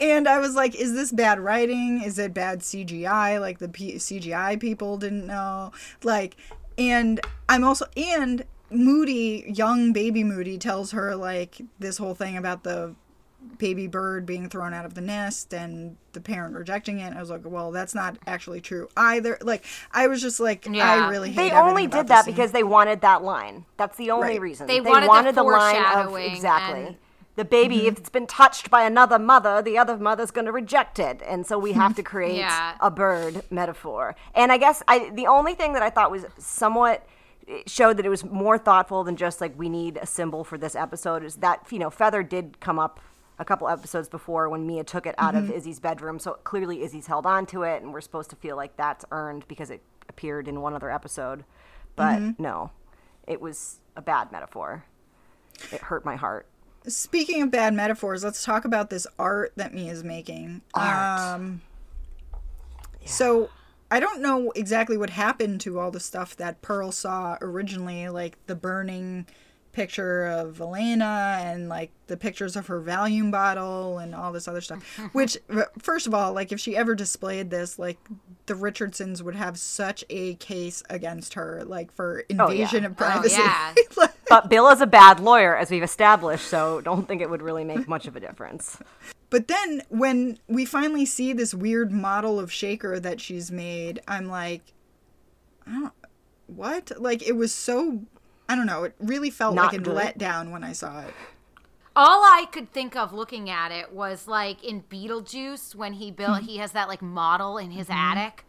[0.01, 2.01] And I was like, is this bad writing?
[2.03, 3.39] Is it bad CGI?
[3.39, 5.71] Like the P- CGI people didn't know.
[6.03, 6.35] Like,
[6.77, 12.63] and I'm also, and Moody, young baby Moody, tells her like this whole thing about
[12.63, 12.95] the
[13.57, 17.13] baby bird being thrown out of the nest and the parent rejecting it.
[17.15, 19.37] I was like, well, that's not actually true either.
[19.41, 20.89] Like, I was just like, Yeah.
[21.05, 23.65] I really hate They only did that because they wanted that line.
[23.77, 24.41] That's the only Right.
[24.41, 24.67] reason.
[24.67, 26.85] They wanted the the line of exactly.
[26.87, 26.97] and-
[27.35, 27.87] The baby, Mm-hmm.
[27.87, 31.47] if it's been touched by another mother, the other mother's going to reject it, and
[31.47, 32.75] so we have to create Yeah.
[32.79, 34.15] a bird metaphor.
[34.35, 37.05] And I guess I the only thing that I thought was somewhat
[37.47, 40.57] it showed that it was more thoughtful than just like we need a symbol for
[40.57, 42.99] this episode is that you know feather did come up
[43.39, 45.49] a couple episodes before when Mia took it out Mm-hmm.
[45.49, 48.55] of Izzy's bedroom so clearly Izzy's held on to it and we're supposed to feel
[48.55, 51.43] like that's earned because it appeared in one other episode
[51.95, 52.41] but Mm-hmm.
[52.43, 52.71] no
[53.27, 54.85] it was a bad metaphor
[55.71, 56.47] it hurt my heart
[56.85, 60.63] Speaking of bad metaphors, let's talk about this art that Mia's making.
[60.73, 61.19] Art.
[61.35, 61.61] Um,
[63.05, 63.49] So
[63.91, 68.37] I don't know exactly what happened to all the stuff that Pearl saw originally, like
[68.47, 69.27] the burning
[69.73, 74.61] picture of Elena and like the pictures of her Valium bottle and all this other
[74.61, 74.81] stuff.
[75.13, 77.97] Which, uh, first of all, like if she ever displayed this, like
[78.45, 82.63] the Richardsons would have such a case against her, like for Oh, yeah.
[82.63, 83.41] invasion of Oh, privacy.
[83.41, 83.73] yeah.
[84.29, 87.63] but Bill is a bad lawyer as we've established so don't think it would really
[87.63, 88.77] make much of a difference
[89.29, 94.27] But then when we finally see this weird model of Shaker that she's made, I'm
[94.27, 94.61] like,
[95.65, 95.93] I don't,
[96.45, 96.91] what?
[96.99, 98.01] Like it was so,
[98.49, 98.83] I don't know.
[98.83, 99.95] It really felt Not like a good.
[99.95, 101.13] letdown when I saw it.
[101.95, 106.37] All I could think of looking at it was like in Beetlejuice when he built
[106.39, 106.45] Mm-hmm.
[106.47, 108.45] he has that like model in his attic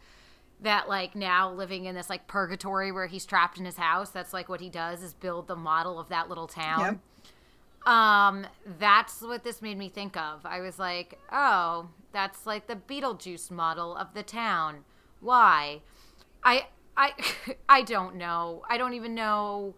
[0.61, 4.09] that like now living in this like purgatory where he's trapped in his house.
[4.09, 6.99] That's like what he does is build the model of that little town.
[7.85, 7.93] Yep.
[7.93, 8.47] Um,
[8.79, 10.43] that's what this made me think of.
[10.43, 14.85] I was like, oh, that's like the Beetlejuice model of the town.
[15.19, 15.81] Why?
[16.43, 17.11] I I
[17.69, 18.63] I don't know.
[18.67, 19.75] I don't even know.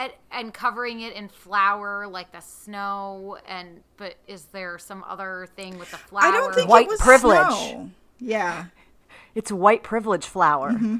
[0.00, 5.46] And, and covering it in flour like the snow and but is there some other
[5.56, 6.24] thing with the flour?
[6.24, 7.46] I don't think White it was privilege.
[7.52, 7.90] snow.
[8.18, 8.66] Yeah.
[9.34, 10.96] it's white privilege flower Mm-hmm.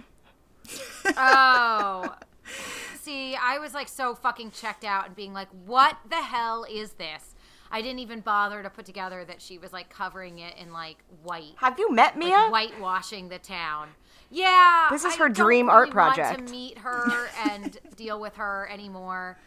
[1.16, 2.14] Oh.
[3.02, 6.92] See, I was like so fucking checked out and being like, what the hell is
[6.92, 7.34] this?
[7.72, 10.98] I didn't even bother to put together that she was like covering it in like
[11.22, 11.54] white.
[11.56, 13.90] have you met Mia like whitewashing the town.
[14.30, 16.46] Yeah, This is I her don't dream art really want project.
[16.46, 19.38] to meet her and deal with her anymore.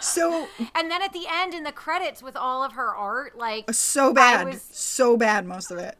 [0.00, 3.72] So And then at the end, in the credits, with all of her art, like
[3.72, 5.46] so bad, was- so bad.
[5.46, 5.96] Most of it.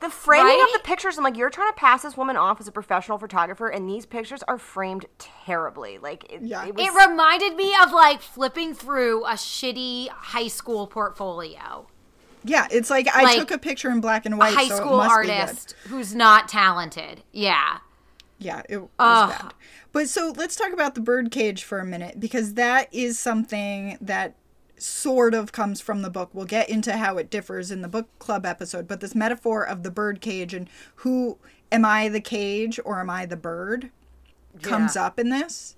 [0.00, 0.64] the framing Right?
[0.66, 3.18] of the pictures i'm like you're trying to pass this woman off as a professional
[3.18, 6.64] photographer and these pictures are framed terribly like it, Yeah.
[6.66, 11.88] it was it reminded me of like flipping through a shitty high school portfolio.
[12.44, 14.54] Yeah, it's like I Like, took a picture in black and A white.
[14.54, 15.40] high so school must be good.
[15.40, 17.22] artist who's not talented.
[17.32, 17.78] Yeah.
[18.38, 19.30] Yeah, it was Ugh.
[19.30, 19.54] bad.
[19.92, 24.34] But so let's talk about the birdcage for a minute because that is something that
[24.76, 26.30] sort of comes from the book.
[26.32, 29.82] We'll get into how it differs in the book club episode, but this metaphor of
[29.82, 31.36] the birdcage and who
[31.72, 33.90] am I the cage or am I the bird
[34.62, 35.74] comes up in this.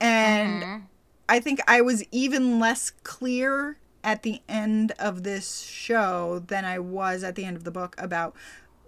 [0.00, 0.84] And mm-hmm.
[1.28, 6.78] I think I was even less clear at the end of this show than I
[6.78, 8.34] was at the end of the book about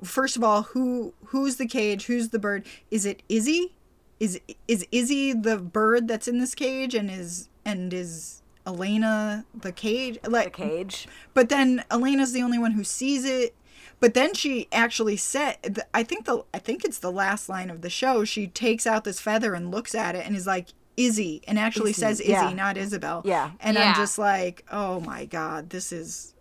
[0.02, 2.64] first of all who who's the cage, who's the bird?
[2.90, 3.74] Is it Izzy?
[4.18, 9.72] Is is Izzy the bird that's in this cage and is and is Elena the
[9.72, 10.18] cage?
[10.26, 11.06] Like The cage.
[11.34, 13.54] but then Elena's the only one who sees it.
[13.98, 17.82] But then she actually said, I think the I think it's the last line of
[17.82, 18.24] the show.
[18.24, 21.90] She takes out this feather and looks at it and is like Izzy, and actually
[21.90, 22.52] Izzy, says Izzy, yeah.
[22.52, 23.22] not Isabel.
[23.24, 23.52] Yeah.
[23.60, 23.90] And Yeah.
[23.90, 26.34] I'm just like, oh my god, this is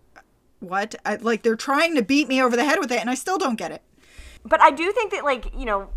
[0.60, 0.94] what?
[1.06, 3.38] I, like they're trying to beat me over the head with it, and I still
[3.38, 3.82] don't get it.
[4.44, 5.90] But I do think that, like, you know,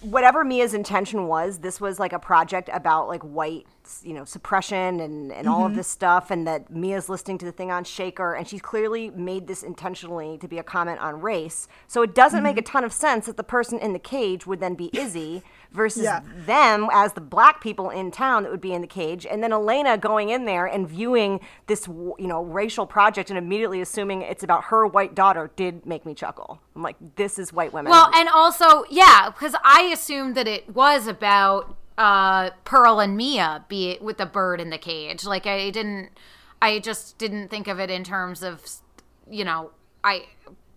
[0.00, 3.66] whatever Mia's intention was, this was like a project about like white,
[4.02, 5.78] you know, suppression and, and all of mm-hmm.
[5.78, 9.46] this stuff, and that Mia's listening to the thing on Shaker, and she's clearly made
[9.46, 11.68] this intentionally to be a comment on race.
[11.86, 12.72] So it doesn't make a mm-hmm.
[12.72, 16.20] ton of sense that the person in the cage would then be Izzy versus Yeah.
[16.46, 19.52] them as the black people in town that would be in the cage, and then
[19.52, 24.42] Elena going in there and viewing this, you know, racial project and immediately assuming it's
[24.42, 26.60] about her white daughter did make me chuckle.
[26.74, 27.90] I'm like, this is white women.
[27.90, 33.66] Well, and also, yeah, because I assumed that it was about uh, Pearl and Mia,
[33.68, 35.26] be it with the bird in the cage.
[35.26, 36.08] Like I didn't,
[36.62, 38.64] I just didn't think of it in terms of,
[39.30, 40.24] you know, I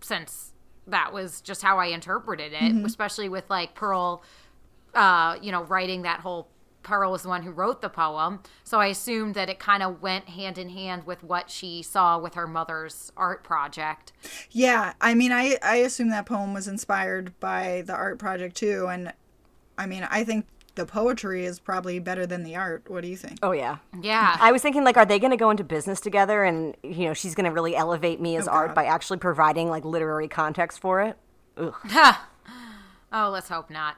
[0.02, 0.52] since
[0.86, 4.22] that was just how I interpreted it, especially with like Pearl,
[4.94, 6.48] uh, you know, writing that whole.
[6.82, 10.02] Pearl was the one who wrote the poem, so I assumed that it kind of
[10.02, 14.12] went hand in hand with what she saw with her mother's art project.
[14.50, 18.88] Yeah, I mean, I I assume that poem was inspired by the art project too,
[18.90, 19.14] and
[19.78, 20.44] I mean, I think
[20.76, 22.84] the poetry is probably better than the art.
[22.88, 23.38] What do you think?
[23.42, 23.78] oh yeah.
[24.00, 27.06] Yeah, I was thinking like, are they going to go into business together, and you
[27.06, 28.74] know, she's going to really elevate Mia's Oh, art God.
[28.74, 31.16] by actually providing like literary context for it.
[33.16, 33.96] Oh, let's hope not.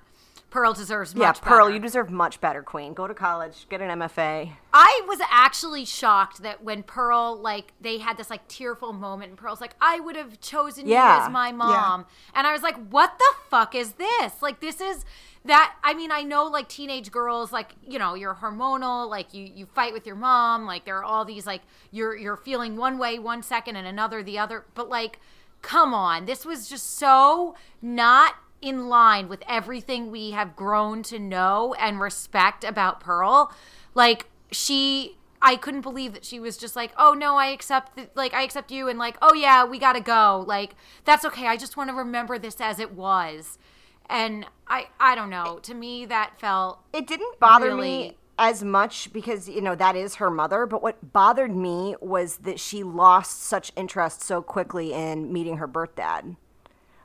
[0.51, 1.75] Pearl deserves much yeah, Pearl, better.
[1.75, 2.93] you deserve much better, Queen.
[2.95, 4.53] Go to college, get an MFA.
[4.73, 9.39] I was actually shocked that when Pearl, like, they had this, like, tearful moment, and
[9.39, 11.17] Pearl's like, I would have chosen Yeah.
[11.21, 12.07] you as my mom.
[12.35, 14.41] And I was like, what the fuck is this?
[14.41, 15.05] Like, this is
[15.47, 19.45] that, I mean, I know, like, teenage girls, like, you know, you're hormonal, like, you,
[19.45, 22.99] you fight with your mom, like, there are all these, like, you're, you're feeling one
[22.99, 24.65] way one second and another the other.
[24.75, 25.21] But, like,
[25.63, 26.27] come on.
[26.27, 32.01] This was just so not in line with everything we have grown to know and
[32.01, 33.53] respect about Pearl.
[33.95, 38.09] Like she I couldn't believe that she was just like, "Oh no, I accept th-
[38.15, 41.47] like I accept you," and like, "Oh yeah, we gotta go." Like that's okay.
[41.47, 43.59] I just want to remember this as it was,
[44.09, 45.59] and I I don't know.
[45.63, 49.97] To me, that felt It didn't bother Really- me as much because you know that
[49.97, 54.93] is her mother, but what bothered me was that she lost such interest so quickly
[54.93, 56.37] in meeting her birth dad.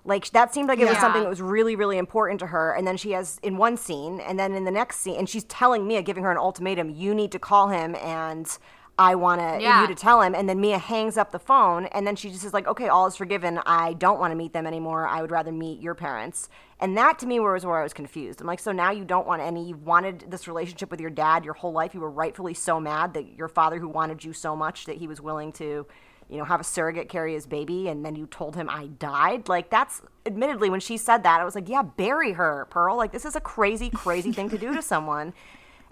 [0.04, 2.74] Like that seemed like it was something that was really, really important to her.
[2.74, 5.44] And then she has in one scene, and then in the next scene, and she's
[5.44, 8.58] telling Mia, giving her an ultimatum: "You need to call him, and
[9.02, 9.82] I want to Yeah.
[9.82, 12.46] you to tell him." And then Mia hangs up the phone, and then she just
[12.46, 13.60] is like, "Okay, all is forgiven.
[13.66, 15.08] I don't want to meet them anymore.
[15.08, 18.42] I would rather meet your parents." And that to me was where I was confused.
[18.42, 19.64] I'm like, so now you don't want any?
[19.66, 21.94] You wanted this relationship with your dad your whole life.
[21.94, 25.08] You were rightfully so mad that your father, who wanted you so much, that he
[25.08, 25.86] was willing to
[26.30, 29.50] you know, have a surrogate carry his baby, and then you told him I died.
[29.50, 32.96] Like, that's admittedly, when she said that, I was like, yeah, bury her, Pearl.
[32.96, 35.34] Like, this is a crazy, crazy thing to do to someone.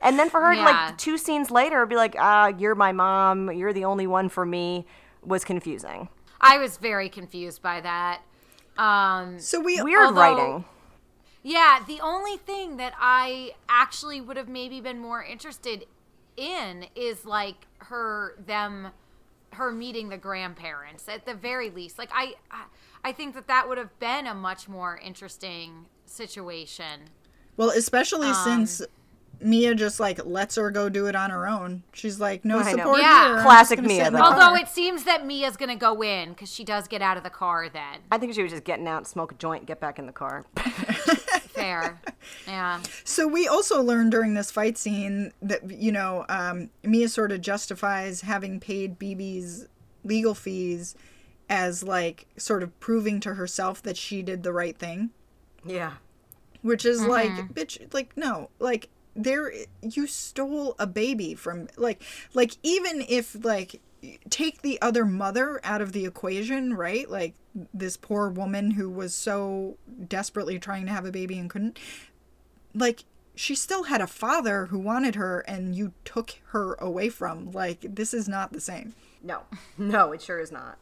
[0.02, 0.66] And then for her to, Yeah.
[0.66, 4.46] like, two scenes later, be like, ah, you're my mom, you're the only one for
[4.46, 4.86] me,
[5.24, 6.10] was confusing.
[6.40, 8.22] I was very confused by that.
[8.78, 10.66] Um So we Weird Although- writing.
[11.44, 15.86] Yeah, the only thing that I actually would have maybe been more interested
[16.38, 18.92] in is like her them
[19.54, 21.98] her meeting the grandparents at the very least.
[21.98, 22.66] Like I I-
[23.04, 27.10] I think that that would have been a much more interesting situation.
[27.58, 28.34] well, especially Um,
[28.66, 28.82] since
[29.42, 31.84] Mia just like lets her go do it on her own.
[31.94, 33.28] She's like, no I support Yeah.
[33.28, 33.36] here.
[33.38, 34.26] I'm Classic Mia, in the though.
[34.26, 37.24] Although it seems that Mia's going to go in cuz she does get out of
[37.24, 38.00] the car then.
[38.12, 40.46] I think she was just getting out, smoke a joint, get back in the car.
[41.50, 42.00] Fair.
[42.48, 42.82] Yeah.
[43.04, 47.42] So we also learned during this fight scene that you know um, Mia sort of
[47.42, 49.68] justifies having paid BB's
[50.04, 50.96] legal fees
[51.50, 55.10] as like sort of proving to herself that she did the right thing,
[55.66, 55.94] yeah.
[56.62, 57.10] which is Mm-hmm.
[57.10, 59.52] like bitch, like no, like there
[59.82, 62.02] you stole a baby from like
[62.34, 63.82] like even if like
[64.30, 67.10] take the other mother out of the equation, right?
[67.10, 67.36] Like
[67.74, 71.78] this poor woman who was so desperately trying to have a baby and couldn't.
[72.74, 73.04] Like
[73.36, 77.52] she still had a father who wanted her and you took her away from.
[77.52, 78.96] Like this is not the same.
[79.22, 79.42] No,
[79.78, 80.78] no, it sure is not.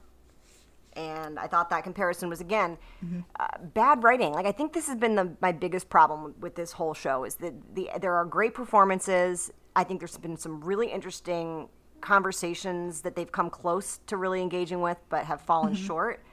[0.98, 3.20] And I thought that comparison was again mm-hmm.
[3.40, 4.34] uh, bad writing.
[4.34, 7.36] Like I think this has been the, my biggest problem with this whole show is
[7.36, 9.52] that the there are great performances.
[9.76, 11.70] I think there's been some really interesting
[12.02, 15.86] conversations that they've come close to really engaging with, but have fallen mm-hmm.
[15.86, 16.24] short.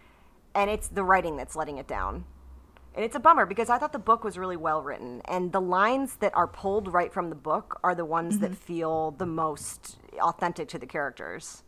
[0.55, 2.25] And it's the writing that's letting it down.
[2.95, 5.21] And it's a bummer because I thought the book was really well written.
[5.25, 8.45] And the lines that are pulled right from the book are the ones mm-hmm.
[8.45, 11.64] that feel the most authentic to the characters.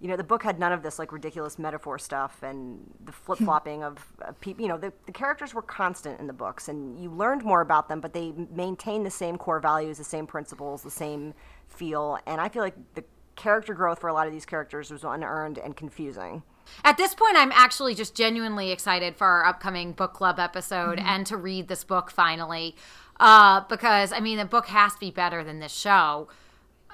[0.00, 3.38] You know, the book had none of this like ridiculous metaphor stuff and the flip
[3.38, 4.62] flopping of, of people.
[4.62, 7.88] You know, the, the characters were constant in the books and you learned more about
[7.88, 11.32] them, but they maintained the same core values, the same principles, the same
[11.68, 12.18] feel.
[12.26, 13.04] And I feel like the
[13.36, 16.42] character growth for a lot of these characters was unearned and confusing.
[16.84, 21.26] At this point, I'm actually just genuinely excited for our upcoming book club episode and
[21.26, 22.74] to read this book finally.
[23.18, 26.28] Uh, because, I mean, the book has to be better than this show.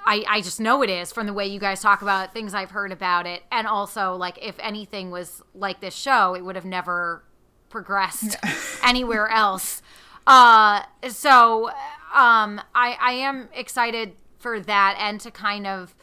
[0.04, 2.54] I, I just know it is from the way you guys talk about it, things
[2.54, 3.42] I've heard about it.
[3.50, 7.22] And also, like, if anything was like this show, it would have never
[7.68, 8.36] progressed
[8.82, 9.82] anywhere else.
[10.26, 11.68] Uh, so
[12.14, 15.94] um, I, I am excited for that and to kind of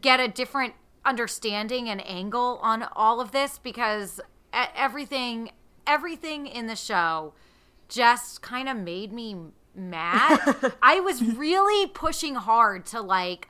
[0.00, 0.74] get a different
[1.04, 4.20] understanding and angle on all of this because
[4.52, 5.50] everything
[5.86, 7.32] everything in the show
[7.88, 9.36] just kind of made me
[9.76, 10.38] mad.
[10.82, 13.48] I was really pushing hard to like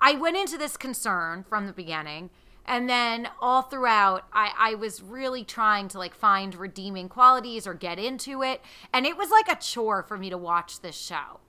[0.00, 2.30] I went into this concern from the beginning
[2.66, 7.74] and then all throughout I, I was really trying to like find redeeming qualities or
[7.74, 8.60] get into it
[8.92, 11.40] and it was like a chore for me to watch this show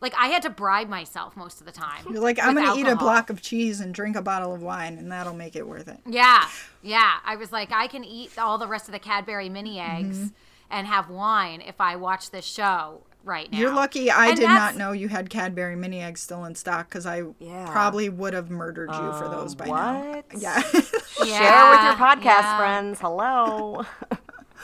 [0.00, 2.78] like i had to bribe myself most of the time You're like, I'm going to
[2.78, 5.66] eat a block of cheese and drink a bottle of wine, and that'll make it
[5.66, 5.98] worth it.
[6.06, 6.46] Yeah,
[6.82, 7.14] yeah.
[7.24, 10.26] I was like, I can eat all the rest of the Cadbury mini eggs Mm-hmm.
[10.74, 13.58] And have wine if I watch this show right now.
[13.58, 16.88] You're lucky I And did not know you had Cadbury mini eggs still in stock
[16.88, 17.66] because I Yeah.
[17.70, 20.02] probably would have murdered you for those um, by now.
[20.12, 20.24] What?
[20.36, 20.60] Yeah.
[20.60, 22.58] Share with your podcast yeah.
[22.58, 23.00] friends.
[23.00, 23.84] Hello.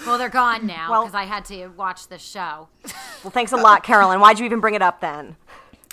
[0.07, 2.69] Well, they're gone now Well- because I had to watch this show.
[3.23, 4.19] well, thanks a lot, Carolyn.
[4.21, 5.37] Why'd you even bring it up then?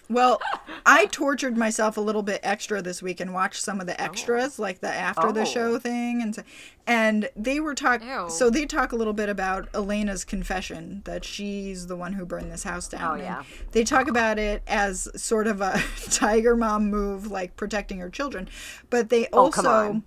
[0.10, 0.40] Well,
[0.86, 4.58] I tortured myself a little bit extra this week and watched some of the extras,
[4.58, 5.46] like the after the Oh.
[5.46, 6.44] show thing, and so,
[6.86, 8.08] and they were talking.
[8.30, 12.52] So they talk a little bit about Elena's confession that she's the one who burned
[12.52, 13.20] this house down.
[13.20, 13.44] Oh, yeah.
[13.74, 18.48] They talk about it as sort of a tiger mom move, like protecting her children,
[18.90, 20.04] but they Oh, also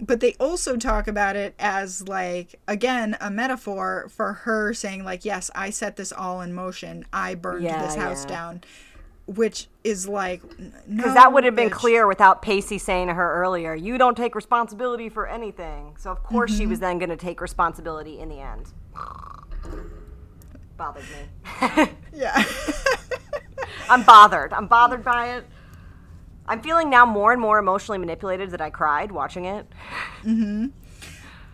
[0.00, 5.22] but they also talk about it as like again a metaphor for her saying like
[5.22, 8.28] yes i set this all in motion i burned Yeah, this house yeah.
[8.34, 8.60] down
[9.26, 13.34] which is like Because because that would have been clear without Pacey saying to her
[13.42, 16.70] earlier, "You don't take responsibility for anything." So of course she mm-hmm.
[16.70, 18.72] was then going to take responsibility in the end.
[20.76, 21.88] Bothered me.
[22.12, 22.42] yeah
[23.88, 24.52] I'm bothered.
[24.52, 25.44] I'm bothered by it.
[26.46, 29.66] I'm feeling now more and more emotionally manipulated that I cried watching it.
[30.24, 30.66] Mm-hmm.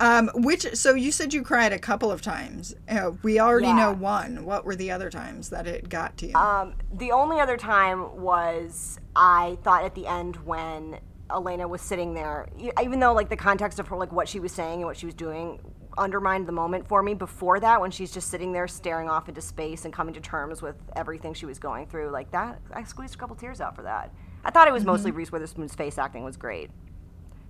[0.00, 3.74] Um which so you said you cried a couple of times uh, we already Yeah.
[3.74, 7.40] know one what were the other times that it got to you Um, the only
[7.40, 10.98] other time was I thought at the end when
[11.30, 12.46] Elena was sitting there,
[12.80, 15.04] even though like the context of her like what she was saying and what she
[15.06, 15.60] was doing
[15.98, 17.12] undermined the moment for me.
[17.12, 20.62] Before that, when she's just sitting there staring off into space and coming to terms
[20.62, 23.82] with everything she was going through, like that, I squeezed a couple tears out for
[23.82, 24.10] that.
[24.44, 26.70] I thought it was mostly Reese Witherspoon's face acting was great,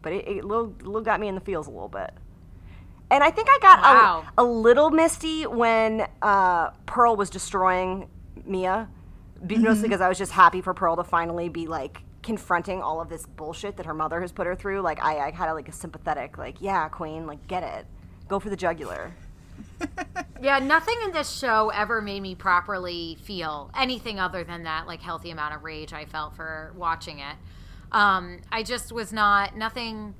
[0.03, 2.11] but it, it little, little got me in the feels a little bit.
[3.11, 4.24] And I think I got Wow.
[4.36, 8.09] a, a little misty when uh, Pearl was destroying
[8.44, 8.88] Mia,
[9.46, 13.00] be- mostly because I was just happy for Pearl to finally be like confronting all
[13.00, 14.80] of this bullshit that her mother has put her through.
[14.82, 17.86] Like I, I had like a sympathetic, like yeah, Queen, like get it,
[18.28, 19.12] go for the jugular.
[20.40, 25.00] Yeah, nothing in this show ever made me properly feel anything other than that like
[25.02, 27.34] healthy amount of rage I felt for watching it.
[27.90, 30.14] Um, I just was not nothing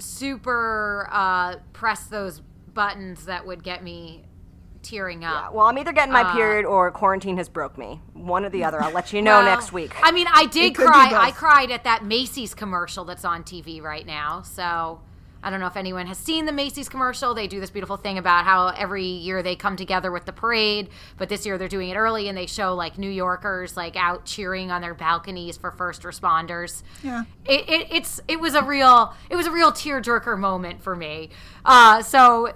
[0.00, 2.40] super uh, press those
[2.74, 4.24] buttons that would get me
[4.82, 5.52] tearing Yeah, up.
[5.54, 8.00] well, I'm either getting my Uh, period or quarantine has broke me.
[8.14, 8.80] One or the other.
[8.80, 9.92] I'll let you know Well, next week.
[10.02, 11.12] I mean, I did It cry.
[11.14, 14.40] I cried at that Macy's commercial that's on TV right now.
[14.42, 15.02] So
[15.42, 17.34] I don't know if anyone has seen the Macy's commercial.
[17.34, 20.90] They do this beautiful thing about how every year they come together with the parade,
[21.16, 24.24] but this year they're doing it early and they show like New Yorkers like out
[24.24, 26.82] cheering on their balconies for first responders.
[27.02, 27.24] Yeah.
[27.46, 31.30] It, it it's it was a real it was a real tearjerker moment for me.
[31.64, 32.52] Uh, so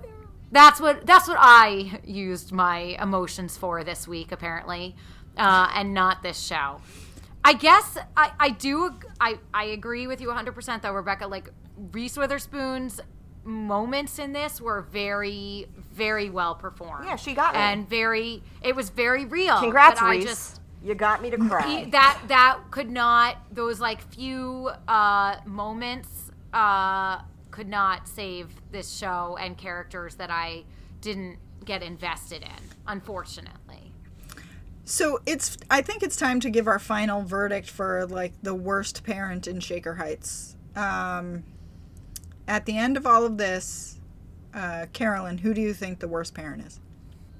[0.53, 4.95] that's what that's what I used my emotions for this week apparently,
[5.37, 6.80] uh, and not this show.
[7.45, 12.16] I guess I, I do I, I agree with you 100% though Rebecca like Reese
[12.16, 13.00] Witherspoon's
[13.44, 17.04] moments in this were very very well performed.
[17.06, 17.60] Yeah, she got me.
[17.60, 19.58] And very it was very real.
[19.58, 20.24] Congrats, but I Reese.
[20.24, 21.86] just you got me to cry.
[21.90, 27.20] That that could not those like few uh moments uh
[27.50, 30.64] could not save this show and characters that I
[31.00, 33.92] didn't get invested in, unfortunately.
[34.84, 35.56] So it's.
[35.70, 39.60] I think it's time to give our final verdict for like the worst parent in
[39.60, 40.56] Shaker Heights.
[40.76, 41.44] Um,
[42.47, 44.01] at the end of all of this,
[44.53, 46.80] uh, Carolyn, who do you think the worst parent is?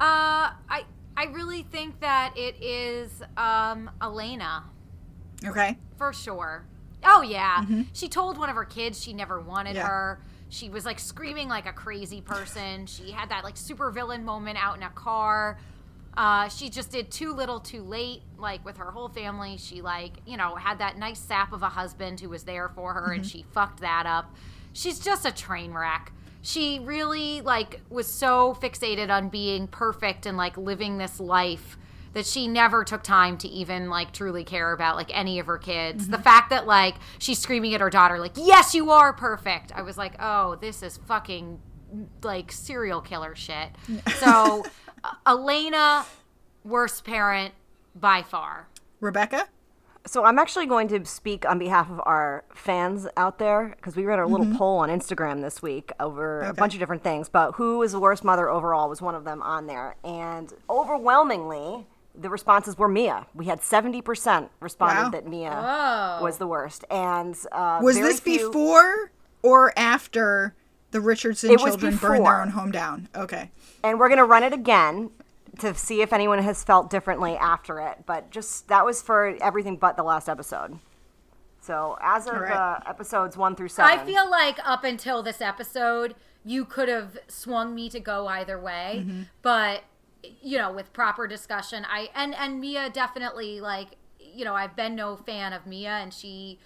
[0.01, 0.85] Uh, I
[1.17, 4.65] I really think that it is um, Elena
[5.45, 5.79] Okay.
[5.97, 6.67] for sure.
[7.05, 9.87] Oh yeah, she told one of her kids she never wanted Yeah.
[9.87, 10.21] her.
[10.49, 12.87] She was like screaming like a crazy person.
[12.87, 15.59] She had that like super villain moment out in a car.
[16.17, 18.23] Uh, she just did too little, too late.
[18.39, 21.69] Like with her whole family, she like you know had that nice sap of a
[21.69, 24.35] husband who was there for her, and she fucked that up.
[24.75, 26.13] She's just a train wreck.
[26.43, 31.79] She really like was so fixated on being perfect and like living this life
[32.13, 35.57] that she never took time to even like truly care about like any of her
[35.59, 36.09] kids.
[36.09, 39.83] The fact that like she's screaming at her daughter like, "Yes, you are perfect." I
[39.83, 41.61] was like, "Oh, this is fucking
[42.23, 43.71] like serial killer shit."
[44.19, 44.65] So,
[45.03, 46.05] uh, Elena
[46.65, 47.55] worst parent
[47.95, 48.69] by far.
[49.01, 49.49] Rebecca.
[50.07, 54.05] So I'm actually going to speak on behalf of our fans out there because we
[54.05, 57.53] ran a little poll on Instagram this week over a bunch of different things, but
[57.53, 62.29] who is the worst mother overall was one of them on there, and overwhelmingly the
[62.29, 63.27] responses were Mia.
[63.35, 65.09] We had 70% responded Wow.
[65.11, 65.51] that Mia
[66.21, 66.23] Oh.
[66.23, 69.11] was the worst, and uh, Was this few- before
[69.43, 70.55] or after
[70.91, 73.09] the Richardson It children burned their own home down?
[73.17, 73.51] Okay.
[73.83, 75.11] and we're gonna run it again
[75.59, 78.05] to see if anyone has felt differently after it.
[78.07, 80.79] But just that was for everything but the last episode.
[81.61, 82.53] So as of All right.
[82.53, 87.17] uh, episodes one through seven, I feel like up until this episode, you could have
[87.27, 89.85] swung me to go either way, but
[90.43, 93.97] you know, with proper discussion, I and and Mia definitely like
[94.35, 96.59] you know, I've been no fan of Mia, and she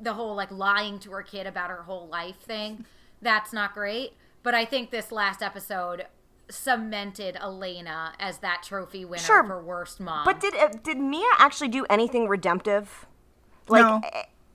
[0.00, 2.84] the whole like lying to her kid about her whole life thing.
[3.22, 4.12] That's not great.
[4.42, 6.06] But I think this last episode
[6.50, 9.44] cemented Elena as that trophy winner Sure.
[9.44, 10.24] for worst mom.
[10.24, 13.06] But did uh, did Mia actually do anything redemptive?
[13.68, 14.00] Like No.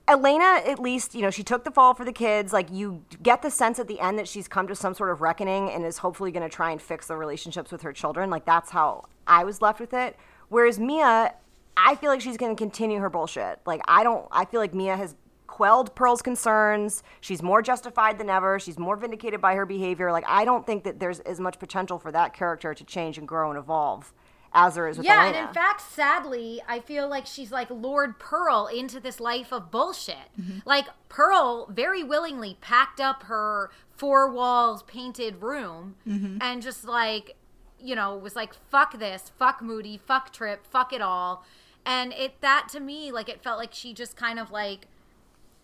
[0.06, 2.52] Elena, at least you know she took the fall for the kids.
[2.52, 5.20] Like you get the sense at the end that she's come to some sort of
[5.22, 8.28] reckoning and is hopefully going to try and fix the relationships with her children.
[8.28, 10.16] Like that's how I was left with it.
[10.48, 11.34] Whereas Mia,
[11.76, 13.60] I feel like she's going to continue her bullshit.
[13.64, 14.26] Like I don't.
[14.30, 15.14] I feel like Mia has
[15.46, 17.02] quelled Pearl's concerns.
[17.20, 18.58] She's more justified than ever.
[18.58, 20.10] She's more vindicated by her behavior.
[20.12, 23.28] Like I don't think that there's as much potential for that character to change and
[23.28, 24.12] grow and evolve
[24.54, 25.38] as there is with yeah, Elena.
[25.38, 29.70] and in fact, sadly, I feel like she's like lured Pearl into this life of
[29.70, 30.30] bullshit.
[30.40, 30.60] Mm-hmm.
[30.64, 36.38] Like Pearl very willingly packed up her four walls painted room mm-hmm.
[36.40, 37.36] and just like,
[37.80, 41.44] you know, was like, fuck this, fuck Moody, fuck Trip, fuck it all.
[41.84, 44.86] And it that to me, like it felt like she just kind of like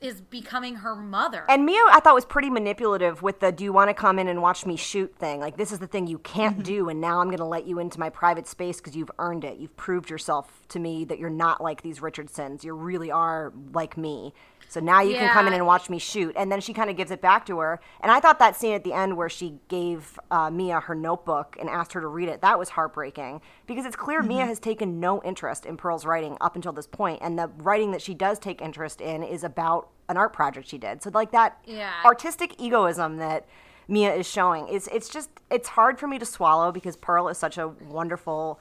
[0.01, 1.45] is becoming her mother.
[1.49, 4.29] And Mia, I thought was pretty manipulative with the "Do you want to come in
[4.29, 5.41] and watch me shoot?" thing.
[5.41, 6.63] Like this is the thing you can't mm-hmm.
[6.63, 9.45] do, and now I'm going to let you into my private space because you've earned
[9.45, 9.59] it.
[9.59, 12.65] You've proved yourself to me that you're not like these Richardsons.
[12.65, 14.33] You really are like me.
[14.71, 16.33] So now you can come in and watch me shoot.
[16.37, 17.81] And then she kind of gives it back to her.
[18.01, 21.57] And I thought that scene at the end where she gave uh, Mia her notebook
[21.59, 25.01] and asked her to read it, that was heartbreaking because it's clear Mia has taken
[25.01, 28.39] no interest in Pearl's writing up until this point, And the writing that she does
[28.39, 31.03] take interest in is about an art project she did.
[31.03, 31.93] So, like that Yeah.
[32.05, 33.47] artistic egoism that
[33.89, 37.39] Mia is showing, it's, it's just, it's hard for me to swallow because Pearl is
[37.39, 38.61] such a wonderful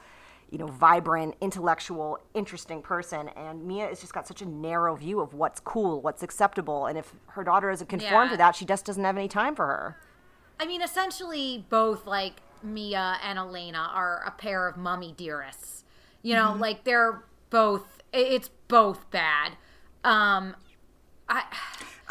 [0.50, 3.28] you know, vibrant, intellectual, interesting person.
[3.36, 6.86] And Mia has just got such a narrow view of what's cool, what's acceptable.
[6.86, 8.30] And if her daughter doesn't conform Yeah.
[8.32, 9.96] to that, she just doesn't have any time for her.
[10.58, 15.84] I mean, essentially, both like Mia and Elena are a pair of mummy dearests.
[16.22, 19.52] You know, like they're both, it's both bad.
[20.04, 20.56] Um,
[21.28, 21.44] I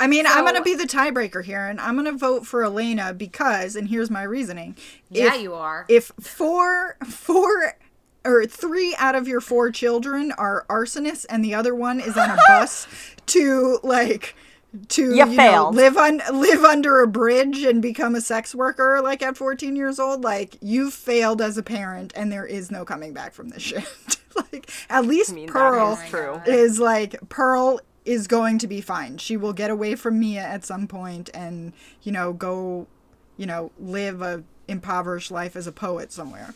[0.02, 2.64] I mean, I'm going to be the tiebreaker here, and I'm going to vote for
[2.64, 4.78] Elena because, and here's my reasoning.
[5.10, 5.86] yeah, If- you are.
[5.90, 7.74] If four, four,
[8.26, 12.30] or three out of your four children are arsonists, and the other one is on
[12.30, 12.88] a bus
[13.28, 14.36] to like
[14.90, 19.02] to You you, know live on live under a bridge and become a sex worker
[19.02, 22.86] like at 14 years old, like you've failed as a parent, and there is no
[22.86, 23.84] coming back from this shit.
[24.36, 26.00] like at least mean, Pearl
[26.46, 29.18] is is like Pearl is going to be fine.
[29.18, 32.88] She will get away from Mia at some point and, you know, go,
[33.38, 36.56] you know, live a impoverished life as a poet somewhere.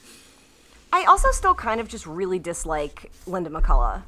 [0.94, 4.04] I also still kind of just really dislike Linda McCullough.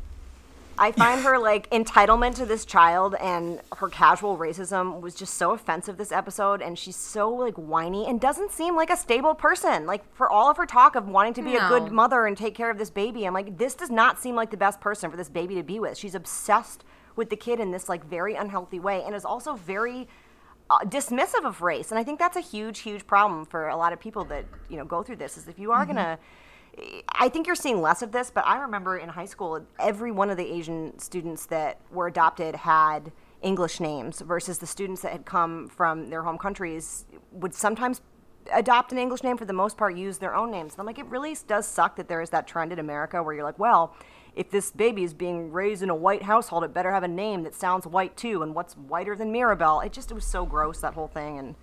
[0.77, 5.51] I find her like entitlement to this child and her casual racism was just so
[5.51, 9.87] offensive this episode and she's so like whiny and doesn't seem like a stable person.
[9.87, 12.53] Like for all of her talk of wanting to be a good mother and take
[12.53, 15.17] care of this baby, I'm like this does not seem like the best person for
[15.17, 15.97] this baby to be with.
[15.97, 16.83] She's obsessed
[17.15, 20.07] with the kid in this like very unhealthy way and is also very
[20.69, 23.93] uh, dismissive of race, and I think that's a huge, huge problem for a lot
[23.93, 25.37] of people that you know go through this.
[25.37, 26.17] Is if you are gonna,
[27.09, 28.29] I think you're seeing less of this.
[28.29, 32.55] But I remember in high school, every one of the Asian students that were adopted
[32.55, 33.11] had
[33.41, 38.01] English names, versus the students that had come from their home countries would sometimes
[38.53, 40.73] adopt an English name for the most part use their own names.
[40.73, 43.33] And I'm like, it really does suck that there is that trend in America where
[43.33, 43.95] you're like, well,
[44.35, 47.43] if this baby is being raised in a white household, it better have a name
[47.43, 48.43] that sounds white too.
[48.43, 49.79] And what's whiter than Mirabelle?
[49.81, 51.39] It just it was so gross that whole thing.
[51.39, 51.55] And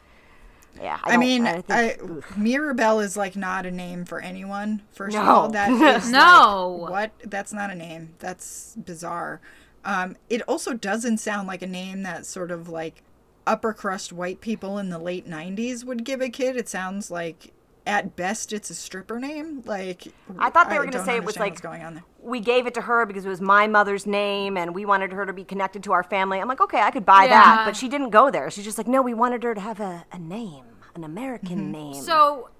[0.81, 2.39] yeah, I, I mean, I think, I.
[2.39, 4.83] Mirabelle is like not a name for anyone.
[4.93, 5.71] First of all, that
[6.03, 6.79] is No.
[6.83, 7.11] like, what?
[7.31, 8.15] That's not a name.
[8.19, 9.41] That's bizarre.
[9.85, 13.03] Um, it also doesn't sound like a name that sort of like
[13.47, 16.57] upper crust white people in the late '90s would give a kid.
[16.57, 17.53] It sounds like
[17.87, 19.63] at best it's a stripper name.
[19.65, 20.09] Like
[20.39, 22.05] I thought they were going to say it was like what's going on there.
[22.21, 25.27] we gave it to her because it was my mother's name and we wanted her
[25.27, 26.39] to be connected to our family.
[26.41, 28.51] I'm like, okay, I could buy that, but she didn't go there.
[28.51, 30.65] She's just like, no, we wanted her to have a, a name,
[30.95, 31.73] an American Mm-hmm.
[31.73, 31.95] name.
[31.95, 32.51] So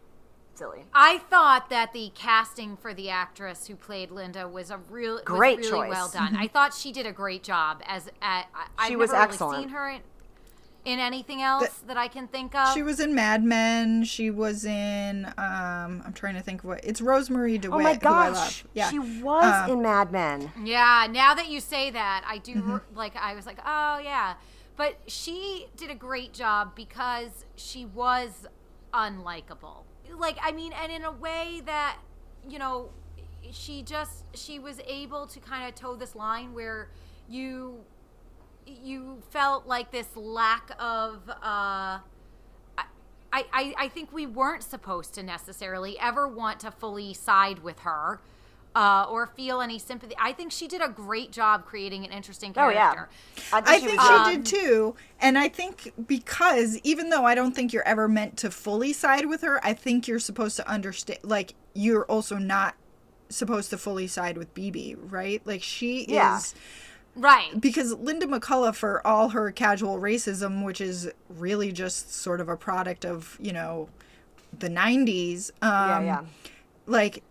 [0.55, 0.85] silly.
[0.93, 5.23] I thought that the casting for the actress who played Linda was a real was
[5.25, 5.91] Great really choice.
[5.91, 6.37] well done.
[6.37, 9.33] I thought she did a great job as at, I, I've She was never really
[9.35, 9.61] excellent.
[9.63, 10.01] seen her in,
[10.85, 12.75] in anything else that I can think of.
[12.75, 14.03] She was in Mad Men.
[14.05, 15.27] She was in.
[15.39, 16.85] Um, I'm trying to think of what.
[16.85, 17.81] It's Rosemarie DeWitt.
[17.81, 18.35] Oh my who I love.
[18.35, 18.91] gosh, Yeah.
[18.91, 20.51] she was Um, in Mad Men.
[20.65, 22.97] Yeah, now that you say that, I do Mm-hmm.
[22.97, 24.35] like I was like, "Oh yeah."
[24.77, 28.47] But she did a great job because she was
[28.93, 29.85] unlikable.
[30.17, 31.99] Like I mean, and in a way that,
[32.49, 32.91] you know,
[33.51, 36.89] she just she was able to kind of toe this line where
[37.29, 37.85] you
[38.67, 41.99] you felt like this lack of uh
[43.35, 47.81] I, I, I think we weren't supposed to necessarily ever want to fully side with
[47.81, 48.21] her
[48.75, 50.15] uh, or feel any sympathy.
[50.21, 53.09] I think she did a great job creating an interesting Oh character.
[53.51, 54.21] yeah, I she think was she good.
[54.21, 54.95] did too.
[55.19, 59.27] And I think because even though I don't think you're ever meant to fully side
[59.27, 62.77] with her, I think you're supposed to understand like you're also not
[63.31, 65.41] supposed to fully side with BB, right?
[65.47, 66.43] Like she Yeah.
[66.43, 66.55] is
[67.15, 67.61] Right.
[67.61, 72.57] because Linda McCullough, for all her casual racism, which is really just sort of a
[72.57, 73.89] product of, you know,
[74.59, 76.23] the 90s, um, Yeah, yeah.
[76.87, 77.23] like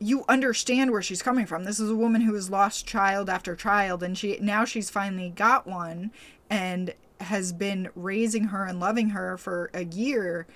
[0.00, 1.64] you understand where she's coming from.
[1.64, 5.30] This is a woman who has lost child after child, and she now she's finally
[5.30, 6.10] got one
[6.48, 10.46] and has been raising her and loving her for a year,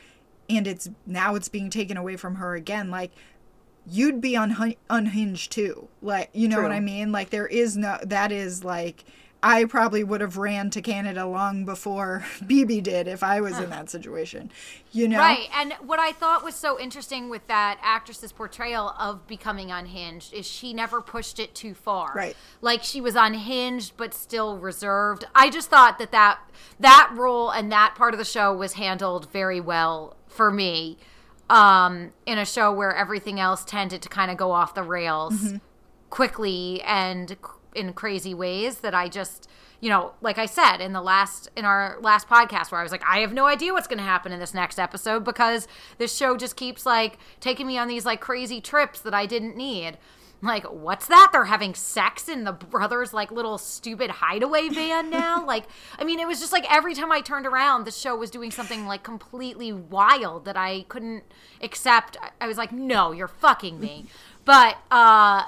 [0.48, 2.88] and it's now it's being taken away from her again.
[2.90, 3.10] Like
[3.86, 5.88] you'd be unha- unhinged too.
[6.00, 7.12] Like you know what I mean?
[7.12, 9.04] Like there is no that is like
[9.44, 13.70] I probably would have ran to Canada long before BB did if I was in
[13.70, 14.52] that situation.
[14.92, 15.18] You know?
[15.18, 15.48] Right.
[15.54, 20.46] And what I thought was so interesting with that actress's portrayal of becoming unhinged is
[20.46, 22.12] she never pushed it too far.
[22.14, 22.36] Right.
[22.60, 25.24] Like she was unhinged but still reserved.
[25.34, 26.38] I just thought that that,
[26.78, 30.98] that role and that part of the show was handled very well for me.
[31.52, 35.34] Um, in a show where everything else tended to kind of go off the rails
[35.34, 35.56] Mm-hmm.
[36.10, 37.36] quickly and
[37.74, 39.48] in crazy ways that I just,
[39.80, 42.92] you know, like I said in the last in our last podcast where I was
[42.92, 45.66] like, I have no idea what's going to happen in this next episode because
[45.98, 49.56] this show just keeps like taking me on these like crazy trips that I didn't
[49.56, 49.96] need.
[50.42, 51.30] Like, what's that?
[51.32, 55.46] They're having sex in the brothers' like little stupid hideaway van now.
[55.46, 55.64] like,
[55.98, 58.50] I mean, it was just like every time I turned around, the show was doing
[58.50, 61.24] something like completely wild that I couldn't
[61.62, 62.16] accept.
[62.40, 64.06] I- was like, no, you're fucking me.
[64.44, 65.44] But uh,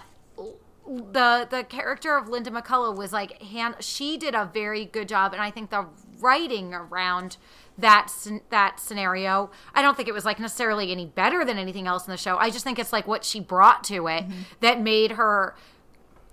[0.86, 5.32] the the character of Linda McCullough was like hand she did a very good job
[5.32, 5.86] and I think the
[6.20, 7.36] writing around
[7.78, 8.08] that
[8.50, 9.50] that scenario.
[9.74, 12.36] I don't think it was like necessarily any better than anything else in the show.
[12.36, 14.24] I just think it's like what she brought to it
[14.60, 15.56] that made her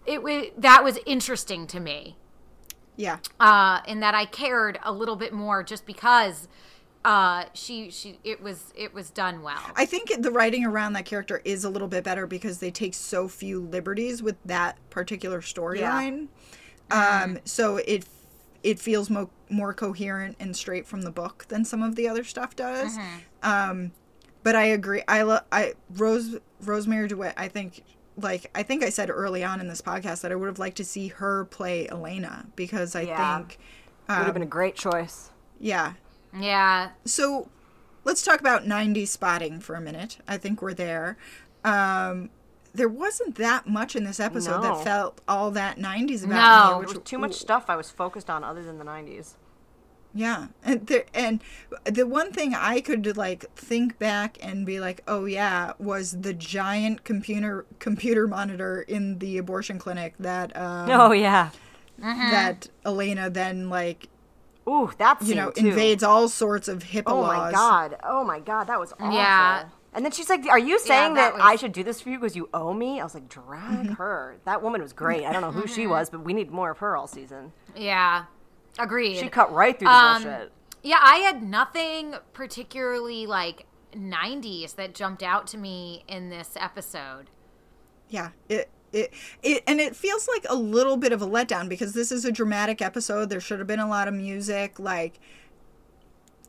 [0.06, 2.18] it was that was interesting to me.
[2.96, 3.18] Yeah.
[3.40, 6.48] uh in that I cared a little bit more just because
[7.04, 9.62] uh she she it was it was done well.
[9.76, 12.94] I think the writing around that character is a little bit better because they take
[12.94, 16.28] so few liberties with that particular storyline.
[16.92, 18.06] Um, so it
[18.64, 22.24] it feels mo- more coherent and straight from the book than some of the other
[22.24, 22.98] stuff does.
[23.44, 23.92] Um,
[24.44, 25.04] but I agree.
[25.08, 27.34] I lo- I Rose Rosemarie DeWitt.
[27.38, 27.84] I think
[28.18, 30.78] like I think I said early on in this podcast that I would have liked
[30.78, 33.38] to see her play Elena because I Yeah.
[33.38, 33.58] think
[34.10, 35.30] Would um, have been a great choice.
[35.60, 35.94] yeah
[36.38, 37.50] yeah so
[38.04, 40.18] let's talk about 90s spotting for a minute.
[40.28, 41.18] I think we're there.
[41.64, 42.30] Um,
[42.74, 44.76] there wasn't that much in this episode No.
[44.76, 46.80] that felt all that 90s about No.
[46.80, 46.86] me.
[46.88, 49.34] Was too much stuff I was focused on other than the 90s.
[50.14, 51.42] Yeah, and there, and
[51.86, 56.34] the one thing I could like think back and be like, oh yeah, was the
[56.34, 61.52] giant computer computer monitor in the abortion clinic that um, Oh yeah.
[61.98, 64.08] that Elena then like
[64.68, 65.68] Ooh, that you know, too.
[65.68, 67.44] invades all sorts of HIPAA Oh laws.
[67.46, 67.96] my god!
[68.04, 68.66] Oh my god!
[68.68, 69.14] That was awful.
[69.16, 69.64] Yeah.
[69.94, 72.20] And then she's like, "Are you saying that that, I should do this for you
[72.20, 73.94] because you owe me?" I was like, "Drag Mm-hmm.
[73.94, 75.26] her." That woman was great.
[75.26, 77.54] I don't know who she was, but we need more of her all season.
[77.76, 78.26] Yeah.
[78.80, 79.18] Agreed.
[79.18, 80.52] She cut right through the Um, bullshit.
[80.84, 87.30] Yeah, I had nothing particularly like 90s that jumped out to me in this episode.
[88.10, 91.94] Yeah, it, it it and it feels like a little bit of a letdown because
[91.94, 93.30] this is a dramatic episode.
[93.30, 95.20] There should have been a lot of music, like,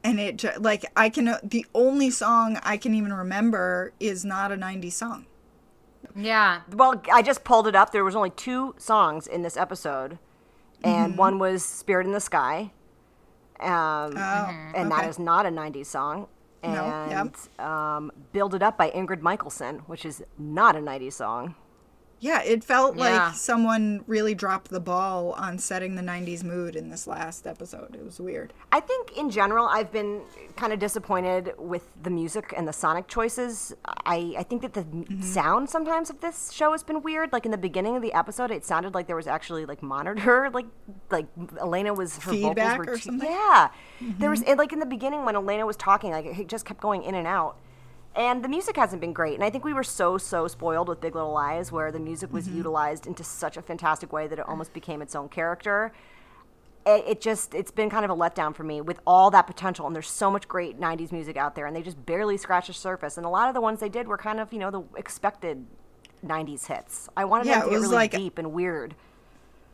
[0.02, 4.56] and it like I can the only song I can even remember is not a
[4.56, 5.26] '90s song.
[6.16, 6.62] Yeah.
[6.70, 7.92] Well, I just pulled it up.
[7.92, 10.18] There was only two songs in this episode,
[10.84, 11.16] and Mm-hmm.
[11.18, 12.72] one was "Spirit in the Sky,"
[13.60, 15.08] um, Oh, and that okay.
[15.08, 16.28] is not a '90s song.
[16.62, 17.66] And No, yep.
[17.66, 21.54] um, "Build It Up" by Ingrid Michaelson, which is not a '90s song.
[22.22, 23.26] Yeah, it felt Yeah.
[23.26, 27.96] like someone really dropped the ball on setting the '90s mood in this last episode.
[27.96, 28.52] It was weird.
[28.70, 30.20] I think in general, I've been
[30.54, 33.74] kind of disappointed with the music and the sonic choices.
[33.84, 35.20] I, I think that the m mm-hmm.
[35.20, 37.32] sound sometimes of this show has been weird.
[37.32, 40.48] Like in the beginning of the episode, it sounded like there was actually like monitor,
[40.54, 40.66] like
[41.10, 41.26] like
[41.60, 43.28] Elena was her Feedback vocals were or something?
[43.28, 43.70] Yeah,
[44.00, 44.50] there was mm-hmm.
[44.50, 47.16] and, like in the beginning when Elena was talking, like it just kept going in
[47.16, 47.58] and out.
[48.14, 49.34] And the music hasn't been great.
[49.34, 52.32] And I think we were so, so spoiled with Big Little Lies, where the music
[52.32, 52.58] was mm-hmm.
[52.58, 55.92] utilized into such a fantastic way that it almost became its own character
[56.86, 59.86] it, it just it's been kind of a letdown for me with all that potential
[59.86, 62.72] and there's so much great 90s music out there and they just barely scratched the
[62.72, 64.82] surface and a lot of the ones they did were kind of you know the
[64.96, 65.64] expected
[66.24, 68.94] 90s hits i wanted Yeah, them to it get was really like- deep and weird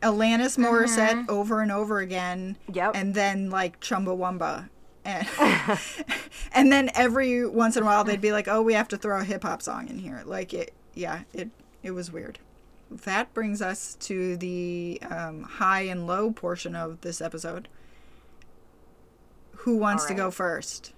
[0.01, 1.29] Alanis Morissette mm-hmm.
[1.29, 2.55] over and over again.
[2.71, 2.93] Yep.
[2.95, 4.69] And then like Chumbawamba.
[5.09, 5.79] And,
[6.53, 9.19] and then every once in a while they'd be like, "Oh, we have to throw
[9.19, 11.49] a hip hop song in here." Like it, yeah, it
[11.83, 12.39] it was weird.
[12.91, 17.67] That brings us to the um, high and low portion of this episode.
[19.57, 20.93] Who wants to go first?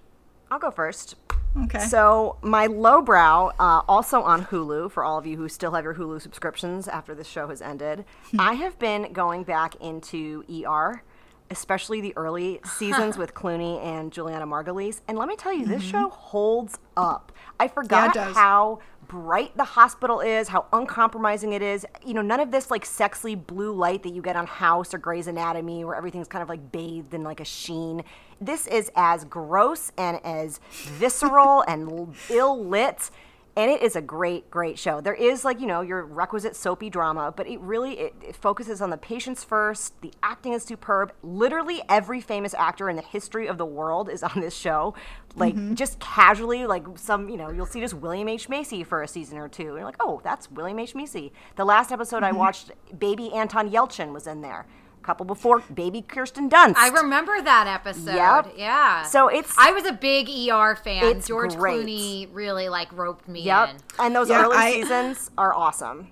[0.52, 1.16] i'll go first
[1.64, 1.80] Okay.
[1.80, 5.96] So my lowbrow, uh, also on Hulu, for all of you who still have your
[5.96, 8.06] Hulu subscriptions after this show has ended,
[8.40, 11.04] I have been going back into ER,
[11.52, 15.02] especially the early seasons with Clooney and Julianna Margulies.
[15.08, 15.92] And let me tell you, this mm-hmm.
[15.92, 17.32] show holds up.
[17.60, 18.36] I forgot does.
[18.36, 21.86] how bright the hospital is, how uncompromising it is.
[22.06, 24.98] You know, none of this like sexy blue light that you get on House or
[24.98, 28.04] Grey's Anatomy, where everything's kind of like bathed in like a sheen.
[28.40, 33.12] This is as gross and as visceral and ill lit.
[33.56, 35.02] And it is a great, great show.
[35.02, 38.82] There is like, you know, your requisite soapy drama, but it really it, it focuses
[38.82, 40.00] on the patients first.
[40.02, 41.12] The acting is superb.
[41.22, 44.96] Literally every famous actor in the history of the world is on this show.
[45.36, 45.74] Like mm-hmm.
[45.76, 48.48] just casually, like some, you know, you'll see just William H.
[48.48, 49.68] Macy for a season or two.
[49.68, 50.96] And you're like, oh, that's William H.
[50.96, 51.34] Macy.
[51.58, 52.38] The last episode I mm-hmm.
[52.38, 54.66] watched, baby Anton Yelchin was in there.
[55.02, 56.76] A couple before, baby Kirsten Dunst.
[56.78, 58.14] I remember that episode.
[58.14, 58.54] Yep.
[58.56, 59.02] Yeah.
[59.02, 61.04] So it's- I was a big ER fan.
[61.06, 61.88] It's George great.
[61.88, 63.70] Clooney really like roped me Yep.
[63.70, 63.76] in.
[63.98, 66.10] And those Yeah, early I- seasons are awesome.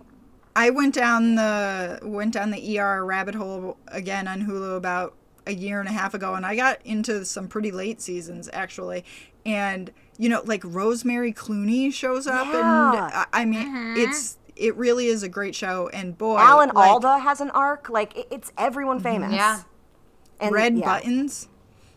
[0.55, 5.13] I went down the went down the ER rabbit hole again on Hulu about
[5.45, 9.05] a year and a half ago, and I got into some pretty late seasons actually.
[9.45, 15.07] And you know, like Rosemary Clooney shows up, and I, I mean, it's it really
[15.07, 15.89] is a great show.
[15.89, 17.89] And boy, Alan like, Alda has an arc.
[17.89, 19.33] Like it, it's everyone famous.
[19.33, 19.61] Yeah.
[20.41, 20.85] And red yeah.
[20.85, 21.49] buttons,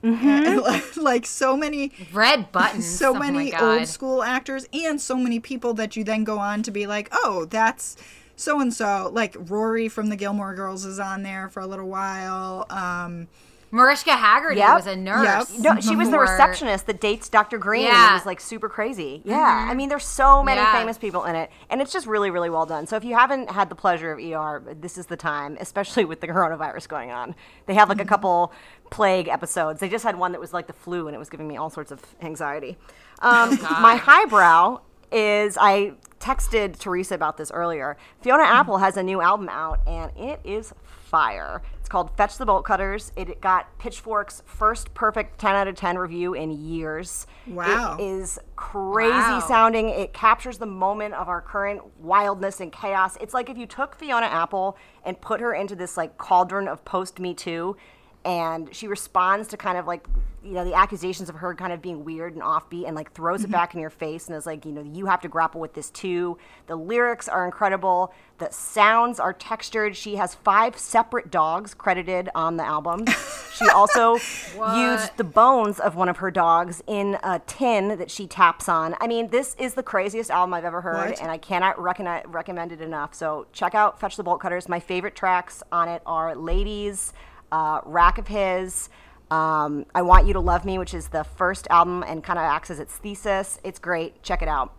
[0.02, 2.86] and, like, like so many Red buttons.
[2.86, 3.62] so oh many God.
[3.62, 7.08] old school actors and so many people that you then go on to be like,
[7.12, 7.96] oh, that's
[8.34, 9.10] so and so.
[9.12, 12.66] Like Rory from the Gilmore Girls is on there for a little while.
[12.70, 13.28] Um,
[13.74, 14.74] Mariska Hargitay Yep.
[14.76, 15.50] was a nurse.
[15.50, 15.60] Yep.
[15.76, 17.56] No, she was the receptionist that dates Dr.
[17.56, 17.84] Greene.
[17.86, 18.10] Yeah.
[18.10, 19.22] It was like super crazy.
[19.24, 19.66] Yeah.
[19.68, 20.72] I mean, there's so many Yeah.
[20.78, 22.86] famous people in it, and it's just really, really well done.
[22.86, 26.20] So if you haven't had the pleasure of ER, this is the time, especially with
[26.20, 27.34] the coronavirus going on.
[27.66, 28.52] They have like a couple
[28.90, 29.80] plague episodes.
[29.80, 31.70] They just had one that was like the flu, and it was giving me all
[31.70, 32.76] sorts of anxiety.
[33.20, 37.96] Um, my highbrow is I texted Teresa about this earlier.
[38.20, 40.74] Fiona Apple has a new album out, and it is
[41.10, 41.62] fire.
[41.92, 43.12] Called Fetch the Bolt Cutters.
[43.16, 47.26] It got Pitchfork's first perfect 10 out of 10 review in years.
[47.46, 47.98] Wow.
[48.00, 49.44] It is crazy Wow.
[49.46, 49.90] sounding.
[49.90, 53.18] It captures the moment of our current wildness and chaos.
[53.20, 56.82] It's like if you took Fiona Apple and put her into this like cauldron of
[56.86, 57.76] post Me Too
[58.24, 60.06] and she responds to kind of like
[60.44, 63.40] you know the accusations of her kind of being weird and offbeat and like throws
[63.40, 63.52] it mm-hmm.
[63.52, 65.90] back in your face and is like you know you have to grapple with this
[65.90, 66.36] too.
[66.66, 68.12] The lyrics are incredible.
[68.38, 69.96] The sounds are textured.
[69.96, 73.04] She has five separate dogs credited on the album.
[73.52, 78.26] She also used the bones of one of her dogs in a tin that she
[78.26, 78.96] taps on.
[78.98, 81.20] I mean this is the craziest album i've ever heard What?
[81.20, 83.14] and i cannot recommend it enough.
[83.14, 84.70] So check out fetch the bolt cutters.
[84.70, 87.12] My favorite tracks on it are ladies
[87.52, 88.88] uh, Rack of His,
[89.30, 92.44] Um, I Want You to Love Me, which is the first album and kind of
[92.44, 93.58] acts as its thesis.
[93.62, 94.22] It's great.
[94.22, 94.74] Check it out.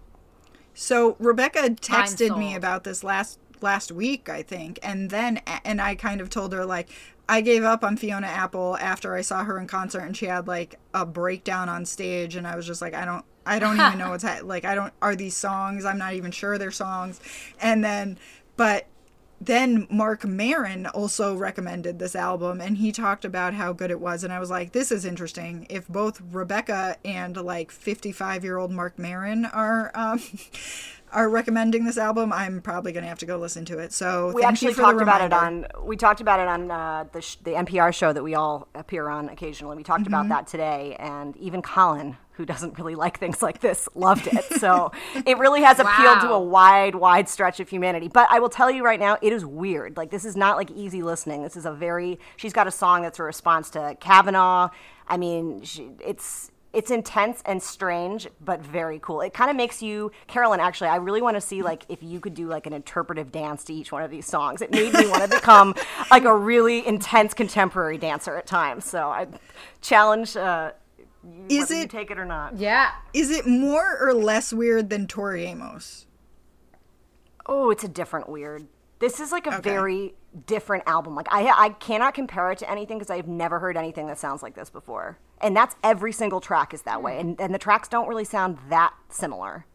[0.74, 5.96] So Rebecca texted me about this last last week, I think, and then and I
[5.96, 6.90] kind of told her like
[7.30, 10.48] I gave up on Fiona Apple after I saw her in concert and she had
[10.48, 13.98] like a breakdown on stage and I was just like I don't I don't even
[13.98, 17.22] know what's ha- like I don't are these songs I'm not even sure they're songs
[17.62, 18.18] and then
[18.58, 18.88] but
[19.46, 24.24] then Marc Maron also recommended this album and he talked about how good it was
[24.24, 25.66] and I was like this is interesting.
[25.70, 30.22] If both Rebecca and like 55 year old Marc Maron are um
[31.14, 34.42] are recommending this album I'm probably gonna have to go listen to it so We
[34.42, 37.06] thank actually you for talked the about it on we talked about it on uh,
[37.12, 39.78] the sh- the NPR show that we all appear on occasionally.
[39.78, 40.14] We talked Mm-hmm.
[40.14, 44.44] about that today, and even Colin, who doesn't really like things like this, loved it.
[44.60, 44.92] So
[45.26, 48.08] it really has appealed to a wide, wide stretch of humanity.
[48.08, 49.98] But I will tell you right now, it is weird.
[49.98, 51.44] Like this is not like easy listening.
[51.44, 52.20] This is a very.
[52.38, 54.70] She's got a song that's a response to Kavanaugh.
[55.08, 59.22] I mean, she, it's it's intense and strange, but very cool.
[59.22, 60.60] It kind of makes you, Carolyn.
[60.60, 63.64] Actually, I really want to see like if you could do like an interpretive dance
[63.66, 64.62] to each one of these songs.
[64.62, 65.76] It made me want to become
[66.12, 68.86] like a really intense contemporary dancer at times.
[68.86, 69.28] So I
[69.82, 70.36] challenge.
[70.36, 70.72] Uh,
[71.24, 72.58] you, Is whether you it- take it or not?
[72.58, 72.92] Yeah.
[73.14, 76.06] is it more or less weird than Tori Amos
[77.46, 78.68] Oh, it's a different weird.
[79.00, 79.62] This is like a Okay.
[79.62, 80.14] very
[80.46, 81.16] different album.
[81.16, 84.42] Like I I cannot compare it to anything because I've never heard anything that sounds
[84.44, 85.18] like this before.
[85.42, 87.20] And that's every single track is that way.
[87.20, 89.66] And and the tracks don't really sound that similar.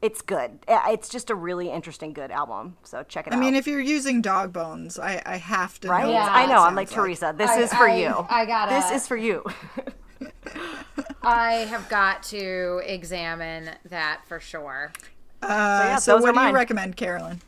[0.00, 0.58] It's good.
[0.66, 2.76] It's just a really interesting good album.
[2.82, 3.40] So check it I out.
[3.40, 6.04] mean if you're using dog bones I, I have to right?
[6.04, 6.22] know Yeah.
[6.24, 6.54] what I know.
[6.54, 7.32] I'm sounds like Teresa.
[7.38, 8.26] This I- is for I- you.
[8.28, 9.44] I gotta- This is for you.
[11.22, 14.92] I have got to examine that for sure.
[15.40, 17.40] Uh, yeah, so what do you recommend Carolyn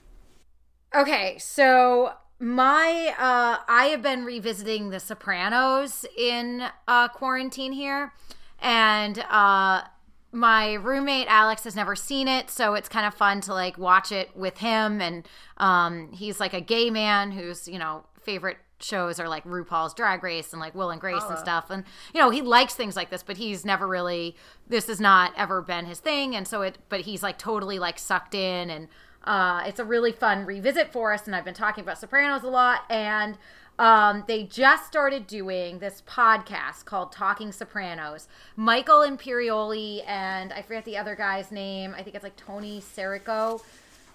[0.95, 8.13] Okay, so my uh I have been revisiting The Sopranos in uh quarantine here
[8.61, 9.83] and uh
[10.31, 14.13] my roommate Alex has never seen it, so it's kind of fun to like watch
[14.13, 15.27] it with him and
[15.57, 20.23] um he's like a gay man whose, you know, favorite shows are like RuPaul's Drag
[20.23, 21.71] Race and like Will and Grace and stuff.
[21.71, 21.83] And
[22.13, 24.37] you know, he likes things like this, but he's never really
[24.69, 27.99] this has not ever been his thing and so it but he's like totally like
[27.99, 28.87] sucked in and
[29.25, 32.49] uh, it's a really fun revisit for us, and I've been talking about Sopranos a
[32.49, 32.83] lot.
[32.91, 33.39] And
[33.79, 38.29] um, they just started doing this podcast called Talking Sopranos.
[38.57, 41.95] Michael Imperioli and I forget the other guy's name.
[41.97, 43.61] I think it's like Tony Sirico.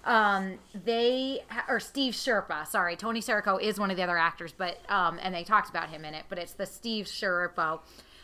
[0.04, 2.66] Um, they or Steve Schirripa.
[2.66, 5.90] Sorry, Tony Sirico is one of the other actors, but um, and they talked about
[5.90, 6.24] him in it.
[6.30, 7.80] But it's the Steve Schirripa.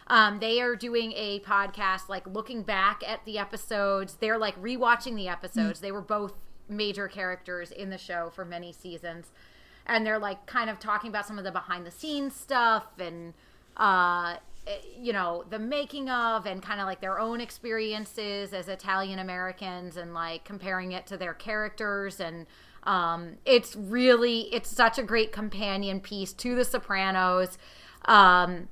[0.06, 4.14] Um, they are doing a podcast, like looking back at the episodes.
[4.14, 5.80] They're like rewatching the episodes.
[5.80, 6.32] They were both
[6.68, 9.32] major characters in the show for many seasons,
[9.86, 13.34] and they're like kind of talking about some of the behind the scenes stuff and
[13.76, 14.36] uh,
[14.98, 19.96] you know the making of and kind of like their own experiences as Italian Americans
[19.96, 22.46] and like comparing it to their characters and
[22.82, 27.58] um, it's really it's such a great companion piece to The Sopranos.
[28.04, 28.68] Um,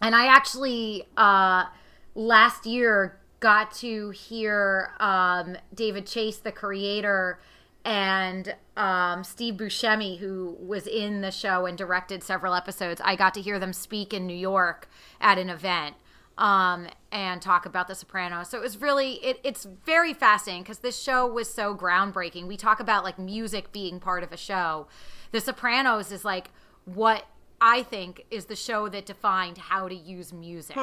[0.00, 1.66] and I actually uh,
[2.14, 7.40] last year got to hear um, David Chase, the creator,
[7.84, 13.00] and um, Steve Buscemi, who was in the show and directed several episodes.
[13.02, 14.88] I got to hear them speak in New York
[15.20, 15.96] at an event
[16.36, 18.50] um, and talk about The Sopranos.
[18.50, 22.46] So it was really it, it's very fascinating because this show was so groundbreaking.
[22.46, 24.86] We talk about like music being part of a show.
[25.32, 26.50] The Sopranos is like
[26.84, 27.26] what
[27.60, 30.76] I think is the show that defined how to use music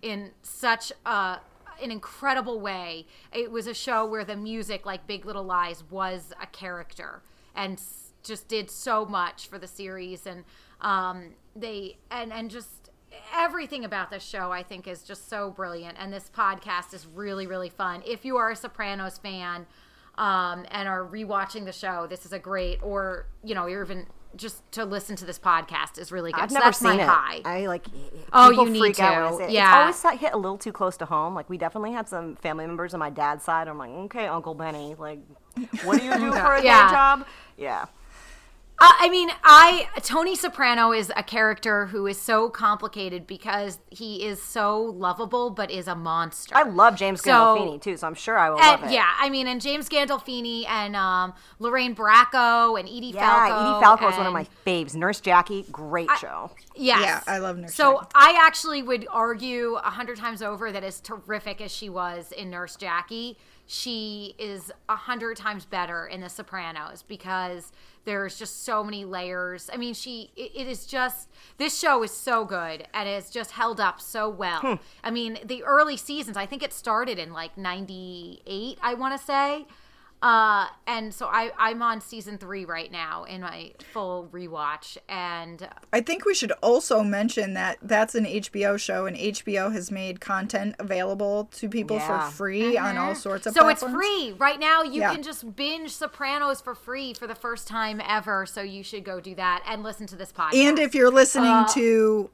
[0.00, 1.38] in such a
[1.82, 3.06] an incredible way.
[3.32, 7.22] It was a show where the music, like Big Little Lies, was a character
[7.54, 7.80] and
[8.22, 10.26] just did so much for the series.
[10.26, 10.44] And
[10.80, 12.90] um, they and and just
[13.34, 15.96] everything about this show, I think, is just so brilliant.
[15.98, 18.02] And this podcast is really really fun.
[18.06, 19.66] If you are a Sopranos fan
[20.16, 22.82] um, and are rewatching the show, this is a great.
[22.82, 24.06] Or you know, you're even
[24.36, 26.40] just to listen to this podcast is really good.
[26.42, 27.06] I've So never seen it.
[27.08, 27.40] high.
[27.44, 27.86] I like.
[28.32, 29.04] Oh, you need to.
[29.04, 29.50] I say it.
[29.50, 29.88] Yeah.
[29.88, 31.34] It's always hit a little too close to home.
[31.34, 33.68] Like we definitely had some family members on my dad's side.
[33.68, 35.20] I'm like, okay, Uncle Benny, like,
[35.84, 36.86] what do you do for a Yeah.
[36.88, 37.26] day job?
[37.56, 37.86] Yeah.
[38.76, 44.24] Uh, I mean, I Tony Soprano is a character who is so complicated because he
[44.26, 46.56] is so lovable, but is a monster.
[46.56, 48.90] I love James So- Gandolfini too, so I'm sure I will love it.
[48.90, 53.70] yeah, I mean, and James Gandolfini and um, Lorraine Bracco and Edie Yeah, Falco.
[53.76, 54.96] Edie Falco is one of my faves.
[54.96, 56.50] Nurse Jackie, great show.
[56.74, 57.00] Yes.
[57.00, 57.76] Yeah, I love Nurse Jackie.
[57.76, 58.10] So Jackie.
[58.16, 62.50] I actually would argue a hundred times over that as terrific as she was in
[62.50, 67.70] Nurse Jackie, she is a hundred times better in The Sopranos because
[68.04, 69.70] there's just so many layers.
[69.72, 71.28] I mean, she it, it is just
[71.58, 74.60] this show is so good and it's just held up so well.
[74.60, 74.74] Hmm.
[75.02, 79.24] I mean, the early seasons, I think it started in like 98, I want to
[79.24, 79.66] say.
[80.22, 85.68] Uh, and so I, I'm on season three right now in my full rewatch, and
[85.92, 90.22] I think we should also mention that that's an HBO show, and HBO has made
[90.22, 92.26] content available to people Yeah.
[92.30, 93.62] for free on all sorts of Mm-hmm.
[93.64, 94.82] so it's free right now.
[94.82, 95.12] You Yeah.
[95.12, 98.46] can just binge Sopranos for free for the first time ever.
[98.46, 100.54] So you should go do that and listen to this podcast.
[100.54, 102.30] And if you're listening Uh, to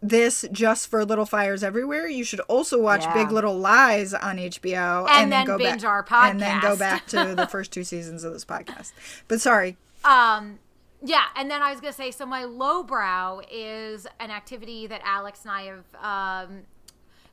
[0.00, 3.14] this just for Little Fires Everywhere, you should also watch Yeah.
[3.14, 6.76] Big Little Lies on HBO And then then go binge back our and then go
[6.76, 8.92] back to the first two seasons of this podcast.
[9.26, 10.60] But sorry, Um,
[11.02, 15.42] yeah, and then I was gonna say, so my lowbrow is an activity that Alex
[15.44, 16.58] and I have um,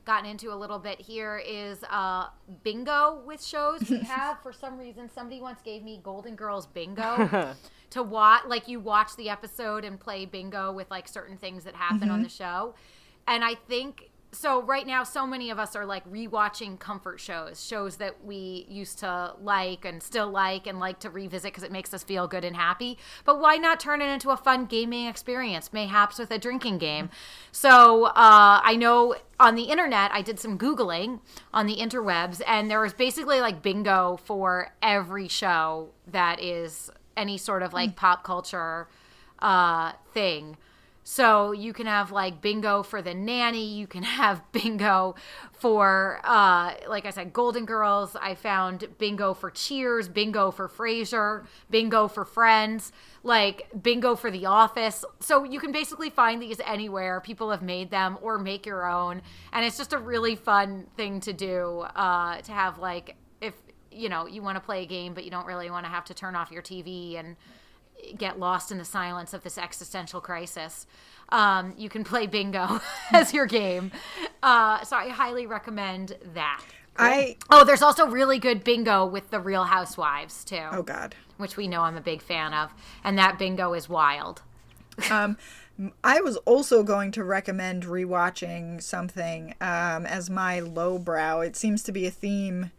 [0.05, 1.41] gotten into a little bit here.
[1.45, 2.28] Is uh,
[2.63, 4.41] bingo with shows we have.
[4.41, 7.53] For some reason, somebody once gave me Golden Girls Bingo
[7.91, 8.43] to watch.
[8.47, 12.23] Like you watch the episode and play bingo with like certain things that happen on
[12.23, 12.75] the show,
[13.27, 14.09] and I think.
[14.31, 18.65] So right now, so many of us are like rewatching comfort shows, shows that we
[18.67, 22.27] used to like and still like and like to revisit because it makes us feel
[22.27, 22.97] good and happy.
[23.23, 27.11] But why not turn it into a fun gaming experience, mayhaps with a drinking game?
[27.53, 31.21] So uh, I know on the internet, I did some googling
[31.53, 37.38] on the interwebs, and there was basically like bingo for every show that is any
[37.38, 38.88] sort of like pop culture
[39.39, 40.57] uh, thing.
[41.07, 43.76] So you can have like bingo for the nanny.
[43.76, 45.13] You can have bingo
[45.51, 48.16] for, uh, like I said, Golden Girls.
[48.20, 52.91] I found bingo for Cheers, bingo for Frasier, bingo for Friends,
[53.22, 55.05] like bingo for The Office.
[55.20, 57.22] So you can basically find these anywhere.
[57.22, 59.22] People have made them or make your own,
[59.53, 61.82] and it's just a really fun thing to do.
[61.95, 63.16] Uh, to have like
[63.96, 66.06] you know you want to play a game, but you don't really want to have
[66.06, 67.36] to turn off your TV and
[68.18, 70.86] get lost in the silence of this existential crisis.
[71.30, 72.82] Um, you can play bingo
[73.12, 73.91] as your game.
[74.43, 76.64] Uh, so I highly recommend that.
[76.98, 81.16] I Oh, there's also really good bingo with the Real Housewives too, oh god.
[81.38, 82.72] which we know I'm a big fan of,
[83.04, 84.41] and that bingo is wild.
[85.12, 85.36] Um,
[86.06, 91.41] I was also going to recommend rewatching something um, as my lowbrow.
[91.41, 92.72] It seems to be a theme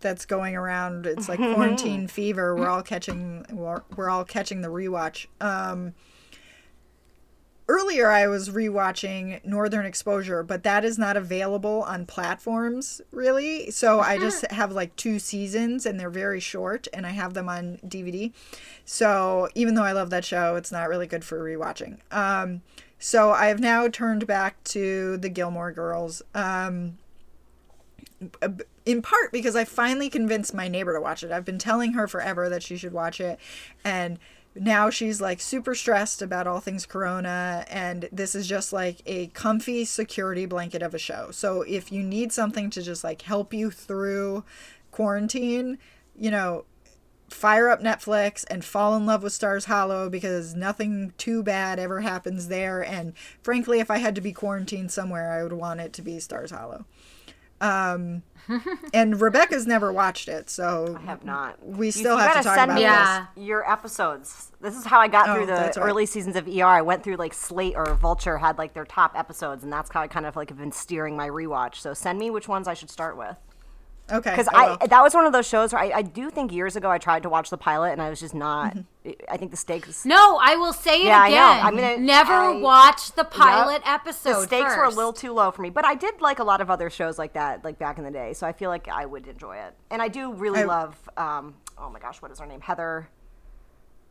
[0.00, 1.06] that's going around.
[1.06, 2.54] It's like quarantine fever.
[2.54, 3.44] We're all catching.
[3.50, 5.26] We're, we're all catching the rewatch.
[5.40, 5.94] Um,
[7.68, 13.70] earlier, I was rewatching Northern Exposure, but that is not available on platforms really.
[13.70, 17.48] So I just have like two seasons, and they're very short, and I have them
[17.48, 18.32] on DVD.
[18.84, 21.98] So even though I love that show, it's not really good for rewatching.
[22.10, 22.62] Um,
[22.98, 26.22] so I have now turned back to the Gilmore Girls.
[26.34, 26.98] Um,
[28.86, 31.32] in part because I finally convinced my neighbor to watch it.
[31.32, 33.38] I've been telling her forever that she should watch it,
[33.84, 34.18] and
[34.58, 39.26] now she's like super stressed about all things corona and this is just like a
[39.28, 41.30] comfy security blanket of a show.
[41.30, 44.44] So if you need something to just like help you through
[44.90, 45.78] quarantine,
[46.18, 46.64] you know,
[47.28, 52.00] fire up Netflix and fall in love with Stars Hollow because nothing too bad ever
[52.00, 52.82] happens there.
[52.82, 53.12] And
[53.42, 56.50] frankly, if I had to be quarantined somewhere, I would want it to be Stars
[56.50, 56.86] Hollow.
[57.60, 58.22] Um,
[58.94, 61.64] and Rebecca's never watched it, so I have not.
[61.66, 62.90] we still you have to talk send about me this.
[62.90, 63.26] Yeah.
[63.36, 64.52] your episodes.
[64.60, 65.86] This is how I got Oh, through the that's right.
[65.86, 66.64] early seasons of ER.
[66.64, 70.02] I went through like Slate or Vulture had like their top episodes, and that's how
[70.02, 71.76] I kind of like have been steering my rewatch.
[71.76, 73.36] So send me which ones I should start with.
[74.08, 76.52] Okay, Because I I, that was one of those shows where I, I do think
[76.52, 78.76] years ago I tried to watch the pilot and I was just not.
[79.28, 80.04] I think the stakes.
[80.04, 81.36] No, I will say it Yeah, I know.
[81.66, 83.94] I'm gonna- Never I- watch the pilot Yep.
[84.00, 84.34] episode.
[84.42, 86.60] The stakes were a little too low for me, but I did like a lot
[86.60, 88.32] of other shows like that, like back in the day.
[88.32, 91.10] So I feel like I would enjoy it, and I do really I- love.
[91.16, 92.60] Um, oh my gosh, what is her name?
[92.60, 93.08] Heather.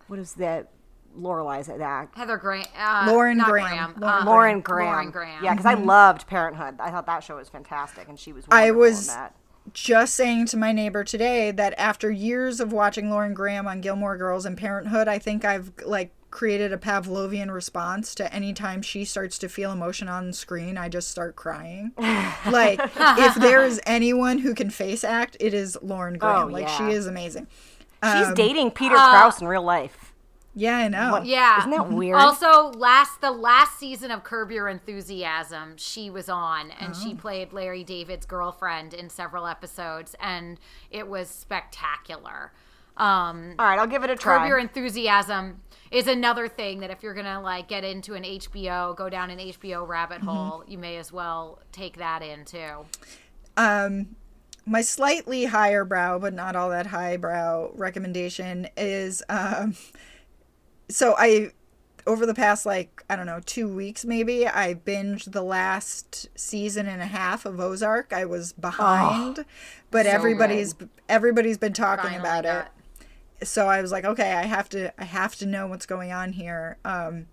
[0.07, 0.71] What is that?
[1.17, 2.09] Lorelai's that.
[2.13, 2.65] Heather Graham.
[2.77, 3.93] Uh, Lauren not Graham.
[3.93, 3.95] Graham.
[4.01, 4.91] Lauren uh, Lauren Graham.
[4.91, 5.41] Lauren Graham.
[5.41, 6.75] Yeah, because I loved Parenthood.
[6.81, 8.43] I thought that show was fantastic, and she was.
[8.51, 9.33] I was- In that.
[9.73, 14.17] Just saying to my neighbor today that after years of watching Lauren Graham on Gilmore
[14.17, 19.05] Girls and Parenthood, I think I've like created a Pavlovian response to any time she
[19.05, 21.93] starts to feel emotion on screen, I just start crying.
[22.45, 26.49] like if there is anyone who can face act, it is Lauren Graham.
[26.49, 26.77] Oh, like yeah.
[26.77, 27.47] she is amazing.
[28.03, 30.04] She's Um, dating Peter Krause in real life.
[30.57, 31.21] Yeah, I know.
[31.23, 31.59] Yeah.
[31.59, 32.15] Isn't that weird?
[32.17, 36.99] Also, last the last season of Curb Your Enthusiasm, she was on, and Oh.
[36.99, 40.57] she played Larry David's girlfriend in several episodes, and
[40.89, 42.53] it was spectacular.
[42.97, 44.37] Um, All right, I'll give it a try.
[44.39, 44.47] Curb.
[44.47, 49.09] Your Enthusiasm is another thing that if you're gonna like get into an HBO, go
[49.09, 50.27] down an HBO rabbit Mm-hmm.
[50.29, 52.85] hole, you may as well take that in too.
[53.57, 54.15] Um,
[54.65, 59.75] my slightly higher brow, but not all that high brow recommendation is um,
[60.89, 61.51] so I
[62.07, 66.85] over the past like I don't know two weeks maybe I binged the last season
[66.87, 68.13] and a half of Ozark.
[68.13, 69.45] I was behind,
[69.91, 70.75] but so everybody's
[71.09, 73.47] everybody's been talking Finally about got- it.
[73.47, 76.33] So I was like, okay, I have to I have to know what's going on
[76.33, 76.77] here.
[76.85, 77.27] Um,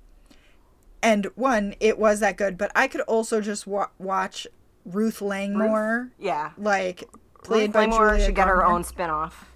[1.03, 4.46] and one, it was that good, but I could also just wa- watch
[4.84, 6.50] Ruth Langmore, Yeah.
[6.59, 7.05] like
[7.44, 9.48] played Ruth by Langmore Julia should get her own spin-off.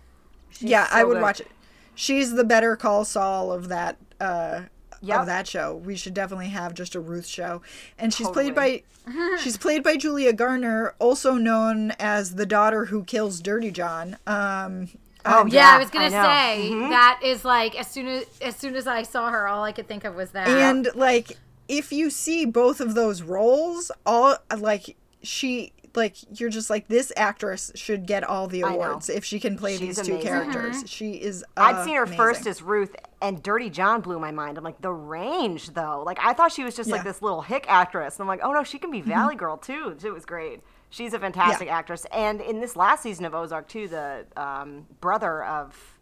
[0.51, 1.23] She's yeah, I would good.
[1.23, 1.49] watch it.
[1.97, 4.63] She's the better call Saul of that uh
[5.03, 5.21] Yep.
[5.21, 5.75] of that show.
[5.77, 7.61] We should definitely have just a Ruth show.
[7.99, 8.83] And she's played by
[9.43, 14.17] she's played by Julia Garner, also known as the daughter who kills Dirty John.
[14.27, 14.89] Um
[15.29, 16.23] Oh Yeah, yeah, I was gonna know.
[16.23, 16.91] say Mm-hmm.
[16.91, 19.87] that is like as soon as as soon as I saw her, all I could
[19.89, 20.49] think of was that.
[20.49, 21.37] and like
[21.69, 27.13] if you see both of those roles, all like she like you're just like this
[27.17, 30.29] actress should get all the awards if she can play She's these two amazing.
[30.31, 30.85] characters.
[30.87, 34.59] She is I'd seen her first as Ruth, and Dirty John blew my mind.
[34.59, 36.03] I'm like, the range though.
[36.05, 37.03] Like I thought she was just like Yeah.
[37.03, 37.09] Mm-hmm.
[37.09, 39.97] this little hick actress, and I'm like, oh no, she can be Valley Girl too.
[40.05, 40.61] It was great.
[40.91, 41.77] She's a fantastic Yeah.
[41.79, 45.99] actress, and in this last season of Ozark too, the um, brother of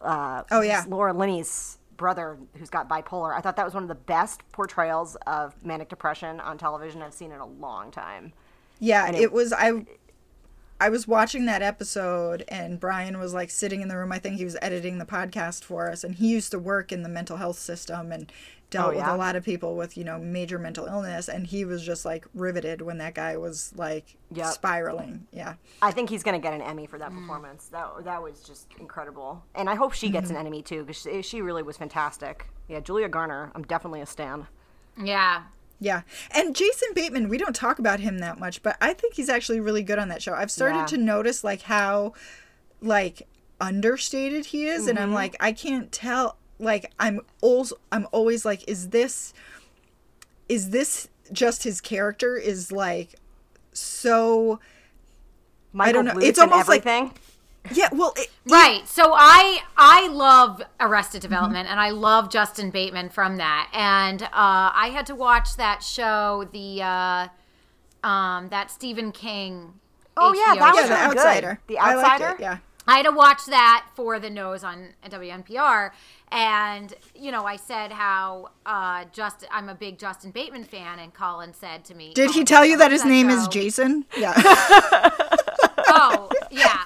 [0.00, 0.84] uh, Oh, yeah.
[0.88, 3.32] Laura Linney's brother who's got bipolar.
[3.36, 7.14] I thought that was one of the best portrayals of manic depression on television I've
[7.14, 8.32] seen in a long time.
[8.80, 9.86] Yeah, And it, it- was I
[10.80, 14.12] I was watching that episode and Brian was like sitting in the room.
[14.12, 17.02] I think he was editing the podcast for us and he used to work in
[17.02, 18.30] the mental health system and
[18.70, 21.64] dealt Oh, with a lot of people with, you know, major mental illness and he
[21.64, 24.46] was just like riveted when that guy was like Yep.
[24.52, 25.26] spiraling.
[25.32, 25.54] Yeah.
[25.80, 27.68] I think he's going to get an Emmy for that performance.
[27.68, 30.40] That that was just incredible, and I hope she gets Mm-hmm.
[30.40, 32.48] an Emmy too because she, she really was fantastic.
[32.66, 34.48] Yeah, Julia Garner, I'm definitely a stan.
[35.00, 35.42] yeah,
[35.80, 36.02] Yeah.
[36.30, 39.60] And Jason Bateman, we don't talk about him that much, but I think he's actually
[39.60, 40.32] really good on that show.
[40.34, 40.86] I've started Yeah.
[40.86, 42.14] to notice like how
[42.80, 43.26] like
[43.60, 45.14] understated he is and I'm Mm-hmm.
[45.14, 49.32] like I can't tell like I'm also I'm always like is this
[50.48, 53.14] is this just his character is like
[53.72, 54.60] so
[55.72, 56.12] Michael I don't know.
[56.20, 56.84] Bluth It's almost like-.
[57.72, 58.86] Yeah, well it, right.
[58.86, 61.30] So I I love Arrested Mm-hmm.
[61.30, 63.70] Development, and I love Justin Bateman from that.
[63.72, 67.28] And uh, I had to watch that show, the uh,
[68.06, 69.74] um, that Stephen King.
[70.16, 71.18] Oh, yeah, that yeah, was the really good.
[71.18, 71.60] outsider.
[71.66, 72.34] The I liked Outsider?
[72.36, 72.58] it, yeah.
[72.86, 75.90] I had to watch that for the nose on WNPR,
[76.30, 81.12] and you know, I said how uh, just I'm a big Justin Bateman fan, and
[81.14, 83.48] Colin said to me, Did he tell you that loves his name is.
[83.48, 84.04] Jason?
[84.18, 84.34] Yeah.
[85.96, 86.82] Oh, yeah.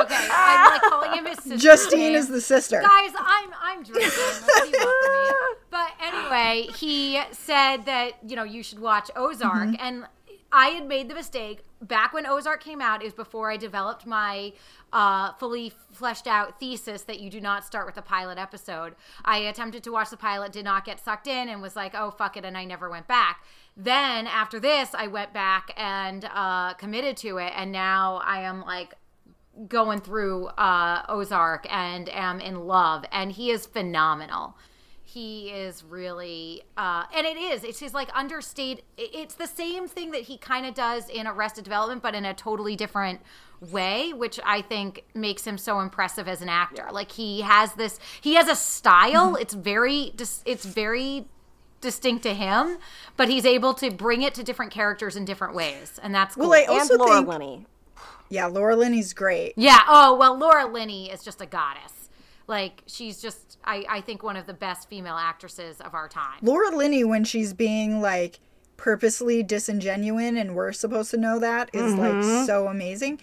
[0.00, 1.56] Okay, I'm like calling him his sister.
[1.56, 2.80] Justine is the sister.
[2.80, 4.10] Guys, I'm I'm drinking.
[4.16, 4.40] Let's
[4.70, 5.56] be real for me.
[5.70, 9.74] But anyway, he said that you know you should watch Ozark, Mm-hmm.
[9.80, 10.06] and
[10.50, 13.02] I had made the mistake back when Ozark came out.
[13.02, 14.52] It was before I developed my
[14.92, 18.94] uh, fully fleshed out thesis that you do not start with a pilot episode.
[19.24, 22.10] I attempted to watch the pilot, did not get sucked in, and was like, oh
[22.10, 23.44] fuck it, and I never went back.
[23.80, 28.62] Then after this, I went back and uh, committed to it, and now I am
[28.62, 28.94] like
[29.68, 34.56] going through uh, Ozark and am in love, and he is phenomenal.
[35.04, 37.62] He is really, uh, and it is.
[37.62, 38.82] It's his like understated.
[38.98, 42.34] It's the same thing that he kind of does in Arrested Development, but in a
[42.34, 43.20] totally different
[43.60, 46.88] way, which I think makes him so impressive as an actor.
[46.90, 49.36] Like he has this, he has a style.
[49.36, 50.12] It's very,
[50.44, 51.26] it's very
[51.80, 52.78] distinct to him,
[53.16, 56.48] but he's able to bring it to different characters in different ways, and that's cool.
[56.50, 57.66] Well, I And also Laura think Linney.
[58.28, 59.52] yeah, Laura Linney's great.
[59.56, 59.80] Yeah.
[59.88, 62.08] Oh well, Laura Linney is just a goddess.
[62.46, 66.38] Like she's just, I, I think one of the best female actresses of our time.
[66.42, 68.40] Laura Linney, when she's being like
[68.78, 73.20] purposely disingenuine, and we're supposed to know that, is, like so amazing.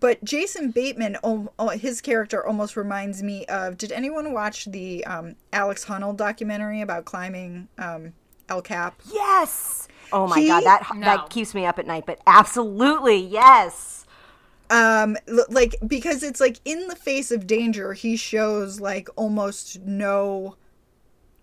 [0.00, 3.78] But Jason Bateman, oh, oh, his character almost reminds me of.
[3.78, 8.12] Did anyone watch the um, Alex Honnold documentary about climbing um,
[8.48, 9.00] El Cap?
[9.12, 9.86] Yes.
[10.12, 11.00] Oh my He- god, that No.
[11.02, 12.04] that keeps me up at night.
[12.06, 14.04] But absolutely, yes.
[14.70, 15.16] um
[15.50, 20.56] like because it's like in the face of danger he shows like almost no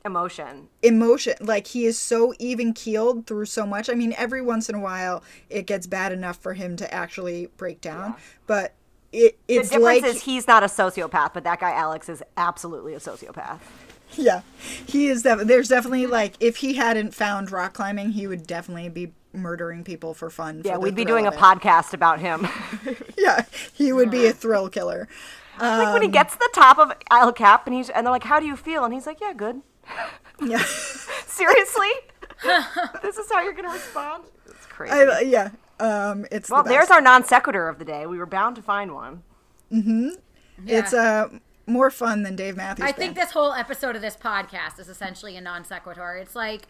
[0.04, 0.68] Emotion.
[0.82, 4.74] emotion like he is so even keeled through so much i mean every once in
[4.76, 8.16] a while it gets bad enough for him to actually break down
[8.48, 8.74] but
[9.12, 12.24] it The it's difference like is he's not a sociopath, but that guy Alex is
[12.38, 13.60] absolutely a sociopath.
[14.14, 14.42] yeah
[14.88, 18.90] he is def- there's definitely like if he hadn't found rock climbing he would definitely
[18.90, 22.48] be murdering people for fun Yeah, for we'd be doing a podcast about him.
[23.18, 25.08] yeah he would be a thrill killer
[25.60, 28.12] like when he um, gets to the top of El Cap and he's and they're
[28.12, 29.62] like, "How do you feel?" and he's like, "Yeah, good."
[30.42, 30.64] Yeah
[31.28, 31.90] Seriously?
[33.02, 34.24] this is how you're gonna respond?
[34.48, 34.94] It's crazy.
[34.94, 35.50] I, yeah
[35.80, 38.06] Um, it's Well, the there's our non sequitur of the day.
[38.06, 39.24] We were bound to find one.
[39.72, 40.10] Mm-hmm.
[40.68, 41.30] It's uh
[41.68, 42.88] more fun than Dave Matthews.
[42.88, 46.18] I think this whole episode of this podcast is essentially a non sequitur.
[46.18, 46.68] It's like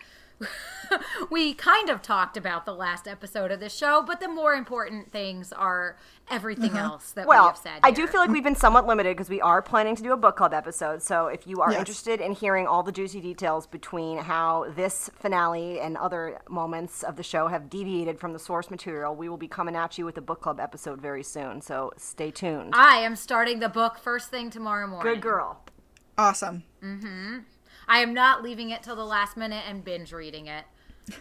[1.30, 5.11] we kind of talked about the last episode of this show, but the more important
[5.11, 5.97] things are
[6.30, 6.77] everything mm-hmm.
[6.77, 7.80] else that we have said.
[7.84, 10.18] I do feel like we've been somewhat limited because we are planning to do a
[10.18, 11.01] book club episode.
[11.01, 11.80] So if you are Yes.
[11.80, 17.15] interested in hearing all the juicy details between how this finale and other moments of
[17.15, 20.18] the show have deviated from the source material, we will be coming at you with
[20.18, 21.61] a book club episode very soon.
[21.61, 22.73] So stay tuned.
[22.73, 25.13] I am starting the book first thing tomorrow morning.
[25.13, 25.63] Good girl.
[26.18, 26.63] awesome.
[26.84, 27.39] Mm-hmm.
[27.91, 30.63] I am not leaving it till the last minute and binge reading it.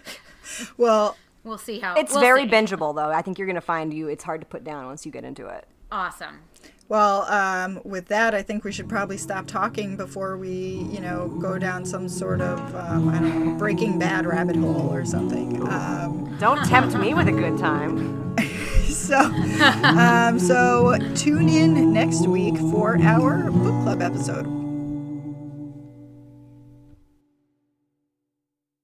[0.76, 2.50] Well, We'll see how It's we'll very see.
[2.50, 3.10] bingeable, though.
[3.10, 5.24] I think you're going to find you it's hard to put down once you get
[5.24, 5.66] into it.
[5.90, 6.40] Awesome.
[6.88, 11.28] well, um, with that, I think we should probably stop talking before we, you know,
[11.40, 15.66] go down some sort of um, I don't know Breaking Bad rabbit hole or something.
[15.68, 18.36] Um, Don't tempt me with a good time.
[18.86, 24.59] so, um, so tune in next week for our book club episode.